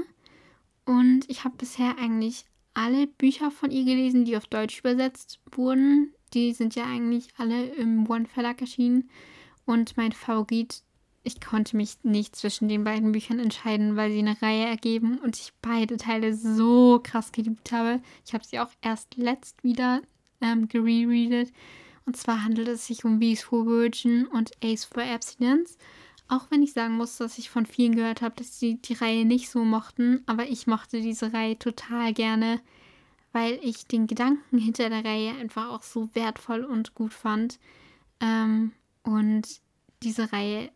Und 0.85 1.21
ich 1.27 1.43
habe 1.43 1.57
bisher 1.57 1.97
eigentlich 1.97 2.45
alle 2.73 3.07
Bücher 3.07 3.51
von 3.51 3.71
ihr 3.71 3.83
gelesen, 3.83 4.25
die 4.25 4.37
auf 4.37 4.47
Deutsch 4.47 4.79
übersetzt 4.79 5.39
wurden. 5.51 6.13
Die 6.33 6.53
sind 6.53 6.75
ja 6.75 6.85
eigentlich 6.85 7.29
alle 7.37 7.65
im 7.75 8.09
One 8.09 8.25
Verlag 8.25 8.61
erschienen. 8.61 9.09
Und 9.65 9.97
mein 9.97 10.11
Favorit 10.11 10.83
ich 11.27 11.41
konnte 11.41 11.75
mich 11.75 11.97
nicht 12.03 12.37
zwischen 12.37 12.69
den 12.69 12.85
beiden 12.85 13.11
Büchern 13.11 13.39
entscheiden, 13.39 13.97
weil 13.97 14.11
sie 14.11 14.19
eine 14.19 14.41
Reihe 14.41 14.65
ergeben 14.65 15.17
und 15.17 15.35
ich 15.35 15.51
beide 15.61 15.97
Teile 15.97 16.33
so 16.33 17.01
krass 17.03 17.33
geliebt 17.33 17.73
habe. 17.73 18.01
Ich 18.25 18.33
habe 18.33 18.45
sie 18.45 18.59
auch 18.59 18.69
erst 18.81 19.17
letzt 19.17 19.61
wieder 19.61 20.01
ähm, 20.41 20.67
gerereadet. 20.67 21.51
Und 22.05 22.15
zwar 22.15 22.43
handelt 22.43 22.67
es 22.67 22.87
sich 22.87 23.03
um 23.05 23.19
Bees 23.19 23.43
for 23.43 23.65
Virgin 23.65 24.27
und 24.27 24.51
Ace 24.63 24.85
for 24.85 25.03
Abstinence. 25.03 25.77
Auch 26.29 26.51
wenn 26.51 26.63
ich 26.63 26.73
sagen 26.73 26.95
muss, 26.95 27.17
dass 27.17 27.37
ich 27.37 27.49
von 27.49 27.65
vielen 27.65 27.95
gehört 27.95 28.21
habe, 28.21 28.35
dass 28.35 28.59
sie 28.59 28.81
die 28.81 28.93
Reihe 28.93 29.25
nicht 29.25 29.49
so 29.49 29.63
mochten, 29.63 30.23
aber 30.25 30.47
ich 30.47 30.67
mochte 30.67 31.01
diese 31.01 31.33
Reihe 31.33 31.57
total 31.57 32.13
gerne, 32.13 32.59
weil 33.31 33.59
ich 33.61 33.87
den 33.87 34.07
Gedanken 34.07 34.57
hinter 34.57 34.89
der 34.89 35.05
Reihe 35.05 35.35
einfach 35.35 35.69
auch 35.69 35.83
so 35.83 36.09
wertvoll 36.13 36.63
und 36.63 36.95
gut 36.95 37.13
fand. 37.13 37.59
Ähm, 38.19 38.73
und 39.03 39.61
diese 40.03 40.31
Reihe 40.33 40.69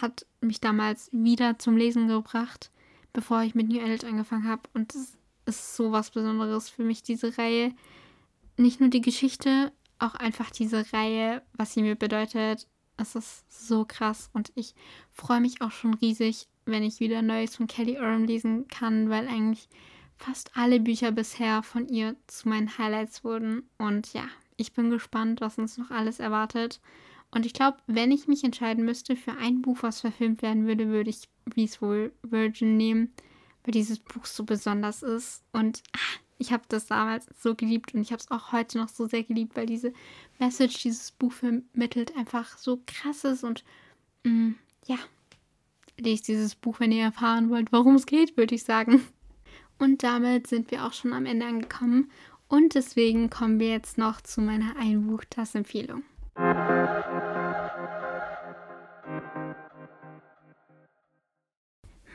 hat 0.00 0.26
mich 0.40 0.60
damals 0.60 1.10
wieder 1.12 1.58
zum 1.58 1.76
Lesen 1.76 2.08
gebracht, 2.08 2.70
bevor 3.12 3.42
ich 3.42 3.54
mit 3.54 3.68
New 3.68 3.80
Adult 3.80 4.04
angefangen 4.04 4.48
habe. 4.48 4.62
Und 4.74 4.94
es 4.94 5.16
ist 5.46 5.76
so 5.76 5.92
was 5.92 6.10
Besonderes 6.10 6.68
für 6.68 6.82
mich, 6.82 7.02
diese 7.02 7.36
Reihe. 7.38 7.72
Nicht 8.60 8.78
nur 8.78 8.90
die 8.90 9.00
Geschichte, 9.00 9.72
auch 9.98 10.14
einfach 10.14 10.50
diese 10.50 10.92
Reihe, 10.92 11.40
was 11.54 11.72
sie 11.72 11.80
mir 11.80 11.94
bedeutet. 11.94 12.68
Es 12.98 13.14
ist 13.14 13.44
so 13.48 13.86
krass 13.86 14.28
und 14.34 14.52
ich 14.54 14.74
freue 15.10 15.40
mich 15.40 15.62
auch 15.62 15.70
schon 15.70 15.94
riesig, 15.94 16.46
wenn 16.66 16.82
ich 16.82 17.00
wieder 17.00 17.22
Neues 17.22 17.56
von 17.56 17.66
Kelly 17.66 17.96
Oram 17.98 18.24
lesen 18.24 18.68
kann, 18.68 19.08
weil 19.08 19.28
eigentlich 19.28 19.70
fast 20.18 20.54
alle 20.58 20.78
Bücher 20.78 21.10
bisher 21.10 21.62
von 21.62 21.88
ihr 21.88 22.16
zu 22.26 22.50
meinen 22.50 22.76
Highlights 22.76 23.24
wurden. 23.24 23.62
Und 23.78 24.12
ja, 24.12 24.28
ich 24.58 24.74
bin 24.74 24.90
gespannt, 24.90 25.40
was 25.40 25.56
uns 25.56 25.78
noch 25.78 25.90
alles 25.90 26.20
erwartet. 26.20 26.82
Und 27.30 27.46
ich 27.46 27.54
glaube, 27.54 27.78
wenn 27.86 28.12
ich 28.12 28.28
mich 28.28 28.44
entscheiden 28.44 28.84
müsste 28.84 29.16
für 29.16 29.38
ein 29.38 29.62
Buch, 29.62 29.78
was 29.80 30.02
verfilmt 30.02 30.42
werden 30.42 30.66
würde, 30.66 30.88
würde 30.88 31.08
ich 31.08 31.30
Peaceful 31.48 32.12
Virgin 32.20 32.76
nehmen, 32.76 33.14
weil 33.64 33.72
dieses 33.72 34.00
Buch 34.00 34.26
so 34.26 34.44
besonders 34.44 35.02
ist. 35.02 35.44
Und 35.52 35.82
ach, 35.96 36.18
ich 36.40 36.52
habe 36.52 36.62
das 36.68 36.86
damals 36.86 37.26
so 37.38 37.54
geliebt 37.54 37.94
und 37.94 38.00
ich 38.00 38.12
habe 38.12 38.20
es 38.20 38.30
auch 38.30 38.50
heute 38.50 38.78
noch 38.78 38.88
so 38.88 39.06
sehr 39.06 39.22
geliebt, 39.22 39.56
weil 39.56 39.66
diese 39.66 39.92
Message, 40.38 40.82
dieses 40.82 41.10
Buch 41.10 41.32
vermittelt, 41.32 42.16
einfach 42.16 42.56
so 42.56 42.80
krass 42.86 43.24
ist. 43.24 43.44
Und 43.44 43.62
mh, 44.24 44.32
mm, 44.32 44.54
ja, 44.86 44.96
lest 45.98 46.28
dieses 46.28 46.54
Buch, 46.54 46.80
wenn 46.80 46.92
ihr 46.92 47.04
erfahren 47.04 47.50
wollt, 47.50 47.72
worum 47.72 47.94
es 47.94 48.06
geht, 48.06 48.38
würde 48.38 48.54
ich 48.54 48.64
sagen. 48.64 49.06
Und 49.78 50.02
damit 50.02 50.46
sind 50.46 50.70
wir 50.70 50.86
auch 50.86 50.94
schon 50.94 51.12
am 51.12 51.26
Ende 51.26 51.46
angekommen. 51.46 52.10
Und 52.48 52.74
deswegen 52.74 53.28
kommen 53.28 53.60
wir 53.60 53.70
jetzt 53.70 53.98
noch 53.98 54.22
zu 54.22 54.40
meiner 54.40 54.76
Einbuchtassempfehlung. 54.76 56.02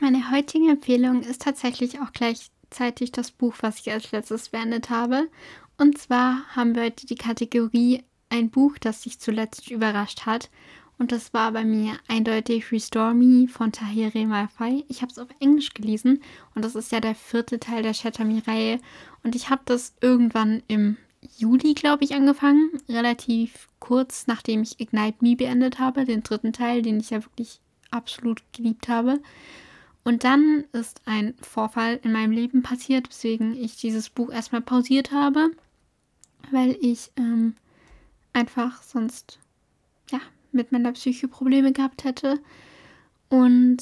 Meine 0.00 0.30
heutige 0.30 0.70
Empfehlung 0.70 1.22
ist 1.22 1.42
tatsächlich 1.42 2.00
auch 2.00 2.12
gleichzeitig 2.76 3.12
das 3.12 3.30
Buch, 3.30 3.54
was 3.60 3.80
ich 3.80 3.90
als 3.90 4.12
letztes 4.12 4.50
beendet 4.50 4.90
habe. 4.90 5.28
Und 5.78 5.98
zwar 5.98 6.44
haben 6.54 6.74
wir 6.74 6.84
heute 6.84 7.06
die 7.06 7.14
Kategorie 7.14 8.02
ein 8.28 8.50
Buch, 8.50 8.76
das 8.78 9.02
sich 9.02 9.18
zuletzt 9.18 9.70
überrascht 9.70 10.26
hat. 10.26 10.50
Und 10.98 11.12
das 11.12 11.34
war 11.34 11.52
bei 11.52 11.64
mir 11.64 11.94
eindeutig 12.08 12.72
Restore 12.72 13.14
Me 13.14 13.48
von 13.48 13.72
Tahiri 13.72 14.24
Malfai. 14.24 14.84
Ich 14.88 15.02
habe 15.02 15.12
es 15.12 15.18
auf 15.18 15.28
Englisch 15.40 15.74
gelesen 15.74 16.22
und 16.54 16.64
das 16.64 16.74
ist 16.74 16.90
ja 16.92 17.00
der 17.00 17.14
vierte 17.14 17.60
Teil 17.60 17.82
der 17.82 17.94
Shatter 17.94 18.24
Me-Reihe. 18.24 18.80
Und 19.22 19.34
ich 19.34 19.50
habe 19.50 19.62
das 19.66 19.94
irgendwann 20.00 20.62
im 20.68 20.96
Juli, 21.36 21.74
glaube 21.74 22.04
ich, 22.04 22.14
angefangen. 22.14 22.70
Relativ 22.88 23.68
kurz 23.78 24.26
nachdem 24.26 24.62
ich 24.62 24.80
Ignite 24.80 25.18
Me 25.20 25.36
beendet 25.36 25.78
habe, 25.78 26.04
den 26.04 26.22
dritten 26.22 26.52
Teil, 26.52 26.82
den 26.82 27.00
ich 27.00 27.10
ja 27.10 27.22
wirklich 27.22 27.60
absolut 27.90 28.42
geliebt 28.52 28.88
habe. 28.88 29.20
Und 30.06 30.22
dann 30.22 30.66
ist 30.70 31.00
ein 31.04 31.34
Vorfall 31.40 31.98
in 32.04 32.12
meinem 32.12 32.30
Leben 32.30 32.62
passiert, 32.62 33.08
weswegen 33.08 33.56
ich 33.56 33.74
dieses 33.74 34.08
Buch 34.08 34.30
erstmal 34.30 34.60
pausiert 34.60 35.10
habe, 35.10 35.50
weil 36.52 36.78
ich 36.80 37.10
ähm, 37.16 37.56
einfach 38.32 38.84
sonst 38.84 39.40
ja 40.12 40.20
mit 40.52 40.70
meiner 40.70 40.92
Psyche 40.92 41.26
Probleme 41.26 41.72
gehabt 41.72 42.04
hätte. 42.04 42.38
Und 43.30 43.78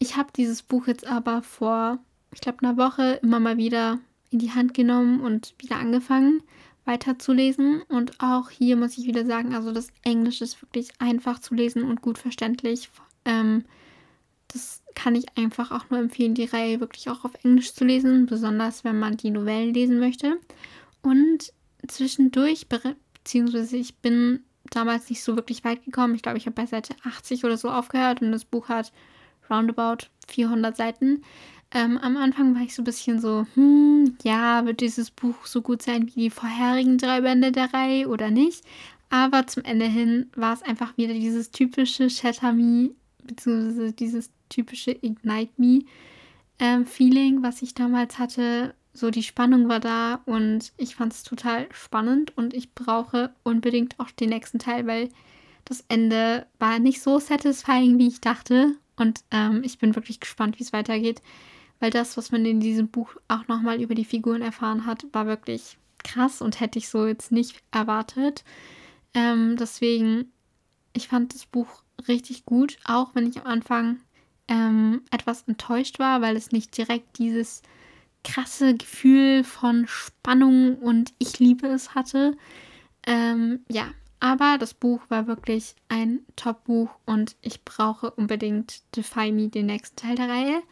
ich 0.00 0.16
habe 0.16 0.32
dieses 0.34 0.64
Buch 0.64 0.88
jetzt 0.88 1.06
aber 1.06 1.44
vor, 1.44 2.00
ich 2.32 2.40
glaube, 2.40 2.62
einer 2.62 2.76
Woche 2.76 3.20
immer 3.22 3.38
mal 3.38 3.56
wieder 3.56 4.00
in 4.30 4.40
die 4.40 4.50
Hand 4.50 4.74
genommen 4.74 5.20
und 5.20 5.54
wieder 5.58 5.76
angefangen 5.76 6.42
weiterzulesen. 6.86 7.82
Und 7.82 8.20
auch 8.20 8.50
hier 8.50 8.76
muss 8.76 8.98
ich 8.98 9.06
wieder 9.06 9.24
sagen, 9.24 9.54
also 9.54 9.70
das 9.70 9.92
Englisch 10.02 10.40
ist 10.40 10.60
wirklich 10.60 10.90
einfach 10.98 11.38
zu 11.38 11.54
lesen 11.54 11.84
und 11.84 12.02
gut 12.02 12.18
verständlich. 12.18 12.90
Ähm, 13.24 13.64
das 14.48 14.82
kann 14.96 15.14
ich 15.14 15.26
einfach 15.36 15.70
auch 15.70 15.88
nur 15.90 16.00
empfehlen, 16.00 16.34
die 16.34 16.46
Reihe 16.46 16.80
wirklich 16.80 17.08
auch 17.08 17.24
auf 17.24 17.32
Englisch 17.44 17.72
zu 17.74 17.84
lesen, 17.84 18.26
besonders 18.26 18.82
wenn 18.82 18.98
man 18.98 19.16
die 19.16 19.30
Novellen 19.30 19.72
lesen 19.72 20.00
möchte. 20.00 20.38
Und 21.02 21.52
zwischendurch, 21.86 22.66
beziehungsweise 22.68 23.76
ich 23.76 23.98
bin 23.98 24.40
damals 24.70 25.08
nicht 25.08 25.22
so 25.22 25.36
wirklich 25.36 25.62
weit 25.62 25.84
gekommen. 25.84 26.16
Ich 26.16 26.22
glaube, 26.22 26.38
ich 26.38 26.46
habe 26.46 26.54
bei 26.54 26.66
Seite 26.66 26.96
80 27.04 27.44
oder 27.44 27.56
so 27.56 27.70
aufgehört 27.70 28.22
und 28.22 28.32
das 28.32 28.44
Buch 28.44 28.68
hat 28.68 28.92
roundabout 29.48 30.08
400 30.26 30.76
Seiten. 30.76 31.22
Ähm, 31.72 31.98
am 31.98 32.16
Anfang 32.16 32.54
war 32.54 32.62
ich 32.62 32.74
so 32.74 32.82
ein 32.82 32.86
bisschen 32.86 33.20
so, 33.20 33.46
hm, 33.54 34.16
ja, 34.22 34.64
wird 34.64 34.80
dieses 34.80 35.10
Buch 35.10 35.44
so 35.44 35.62
gut 35.62 35.82
sein 35.82 36.06
wie 36.06 36.20
die 36.20 36.30
vorherigen 36.30 36.96
drei 36.98 37.20
Bände 37.20 37.52
der 37.52 37.72
Reihe 37.72 38.08
oder 38.08 38.30
nicht? 38.30 38.64
Aber 39.10 39.46
zum 39.46 39.62
Ende 39.64 39.86
hin 39.86 40.30
war 40.34 40.54
es 40.54 40.62
einfach 40.62 40.96
wieder 40.96 41.14
dieses 41.14 41.50
typische 41.50 42.10
Shatter 42.10 42.52
Me, 42.52 42.90
beziehungsweise 43.26 43.92
dieses 43.92 44.30
typische 44.48 44.92
Ignite 44.92 45.52
Me 45.56 45.84
ähm, 46.58 46.86
Feeling, 46.86 47.42
was 47.42 47.62
ich 47.62 47.74
damals 47.74 48.18
hatte. 48.18 48.74
So 48.92 49.10
die 49.10 49.22
Spannung 49.22 49.68
war 49.68 49.80
da 49.80 50.22
und 50.24 50.72
ich 50.78 50.96
fand 50.96 51.12
es 51.12 51.22
total 51.22 51.66
spannend 51.70 52.36
und 52.36 52.54
ich 52.54 52.74
brauche 52.74 53.34
unbedingt 53.42 54.00
auch 54.00 54.10
den 54.10 54.30
nächsten 54.30 54.58
Teil, 54.58 54.86
weil 54.86 55.10
das 55.66 55.84
Ende 55.88 56.46
war 56.58 56.78
nicht 56.78 57.02
so 57.02 57.18
satisfying, 57.18 57.98
wie 57.98 58.08
ich 58.08 58.20
dachte. 58.20 58.76
Und 58.96 59.20
ähm, 59.30 59.62
ich 59.64 59.78
bin 59.78 59.94
wirklich 59.94 60.20
gespannt, 60.20 60.58
wie 60.58 60.62
es 60.62 60.72
weitergeht 60.72 61.20
weil 61.80 61.90
das, 61.90 62.16
was 62.16 62.32
man 62.32 62.44
in 62.44 62.60
diesem 62.60 62.88
Buch 62.88 63.16
auch 63.28 63.48
nochmal 63.48 63.82
über 63.82 63.94
die 63.94 64.04
Figuren 64.04 64.42
erfahren 64.42 64.86
hat, 64.86 65.04
war 65.12 65.26
wirklich 65.26 65.78
krass 65.98 66.40
und 66.40 66.60
hätte 66.60 66.78
ich 66.78 66.88
so 66.88 67.06
jetzt 67.06 67.32
nicht 67.32 67.62
erwartet. 67.70 68.44
Ähm, 69.14 69.56
deswegen, 69.58 70.32
ich 70.92 71.08
fand 71.08 71.34
das 71.34 71.46
Buch 71.46 71.82
richtig 72.08 72.44
gut, 72.44 72.78
auch 72.84 73.14
wenn 73.14 73.28
ich 73.28 73.38
am 73.38 73.46
Anfang 73.46 74.00
ähm, 74.48 75.02
etwas 75.10 75.42
enttäuscht 75.42 75.98
war, 75.98 76.20
weil 76.20 76.36
es 76.36 76.52
nicht 76.52 76.76
direkt 76.76 77.18
dieses 77.18 77.62
krasse 78.24 78.74
Gefühl 78.74 79.44
von 79.44 79.86
Spannung 79.86 80.76
und 80.76 81.12
ich 81.18 81.38
liebe 81.38 81.66
es 81.68 81.94
hatte. 81.94 82.36
Ähm, 83.06 83.60
ja, 83.70 83.88
aber 84.18 84.56
das 84.58 84.74
Buch 84.74 85.00
war 85.08 85.26
wirklich 85.26 85.74
ein 85.88 86.20
Top-Buch 86.36 86.90
und 87.04 87.36
ich 87.42 87.64
brauche 87.64 88.10
unbedingt 88.10 88.82
Defy 88.96 89.30
Me, 89.32 89.48
den 89.48 89.66
nächsten 89.66 89.96
Teil 89.96 90.16
der 90.16 90.28
Reihe 90.28 90.62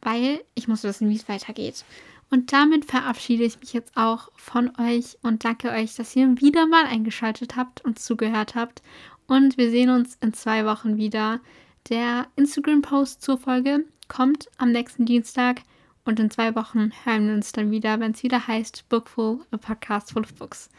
weil 0.00 0.44
ich 0.54 0.68
muss 0.68 0.84
wissen, 0.84 1.08
wie 1.08 1.16
es 1.16 1.28
weitergeht. 1.28 1.84
Und 2.30 2.52
damit 2.52 2.84
verabschiede 2.84 3.44
ich 3.44 3.58
mich 3.60 3.72
jetzt 3.72 3.96
auch 3.96 4.30
von 4.36 4.70
euch 4.78 5.16
und 5.22 5.44
danke 5.44 5.70
euch, 5.70 5.94
dass 5.94 6.14
ihr 6.14 6.28
wieder 6.40 6.66
mal 6.66 6.84
eingeschaltet 6.84 7.56
habt 7.56 7.82
und 7.84 7.98
zugehört 7.98 8.54
habt. 8.54 8.82
Und 9.28 9.56
wir 9.56 9.70
sehen 9.70 9.90
uns 9.90 10.16
in 10.20 10.32
zwei 10.32 10.64
Wochen 10.64 10.96
wieder. 10.96 11.40
Der 11.88 12.26
Instagram-Post 12.34 13.22
zur 13.22 13.38
Folge 13.38 13.84
kommt 14.08 14.48
am 14.56 14.72
nächsten 14.72 15.06
Dienstag 15.06 15.62
Und 16.04 16.18
in 16.18 16.30
zwei 16.30 16.56
Wochen 16.56 16.90
hören 17.04 17.28
wir 17.28 17.34
uns 17.34 17.52
dann 17.52 17.70
wieder, 17.70 18.00
wenn 18.00 18.12
es 18.12 18.22
wieder 18.22 18.46
heißt 18.46 18.88
Bookful, 18.88 19.40
a 19.50 19.58
Podcast 19.58 20.12
full 20.12 20.22
of 20.22 20.34
books. 20.34 20.70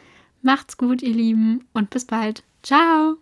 Macht's 0.42 0.76
gut, 0.76 1.02
ihr 1.02 1.14
Lieben, 1.14 1.64
und 1.72 1.90
bis 1.90 2.04
bald. 2.04 2.42
Ciao! 2.64 3.16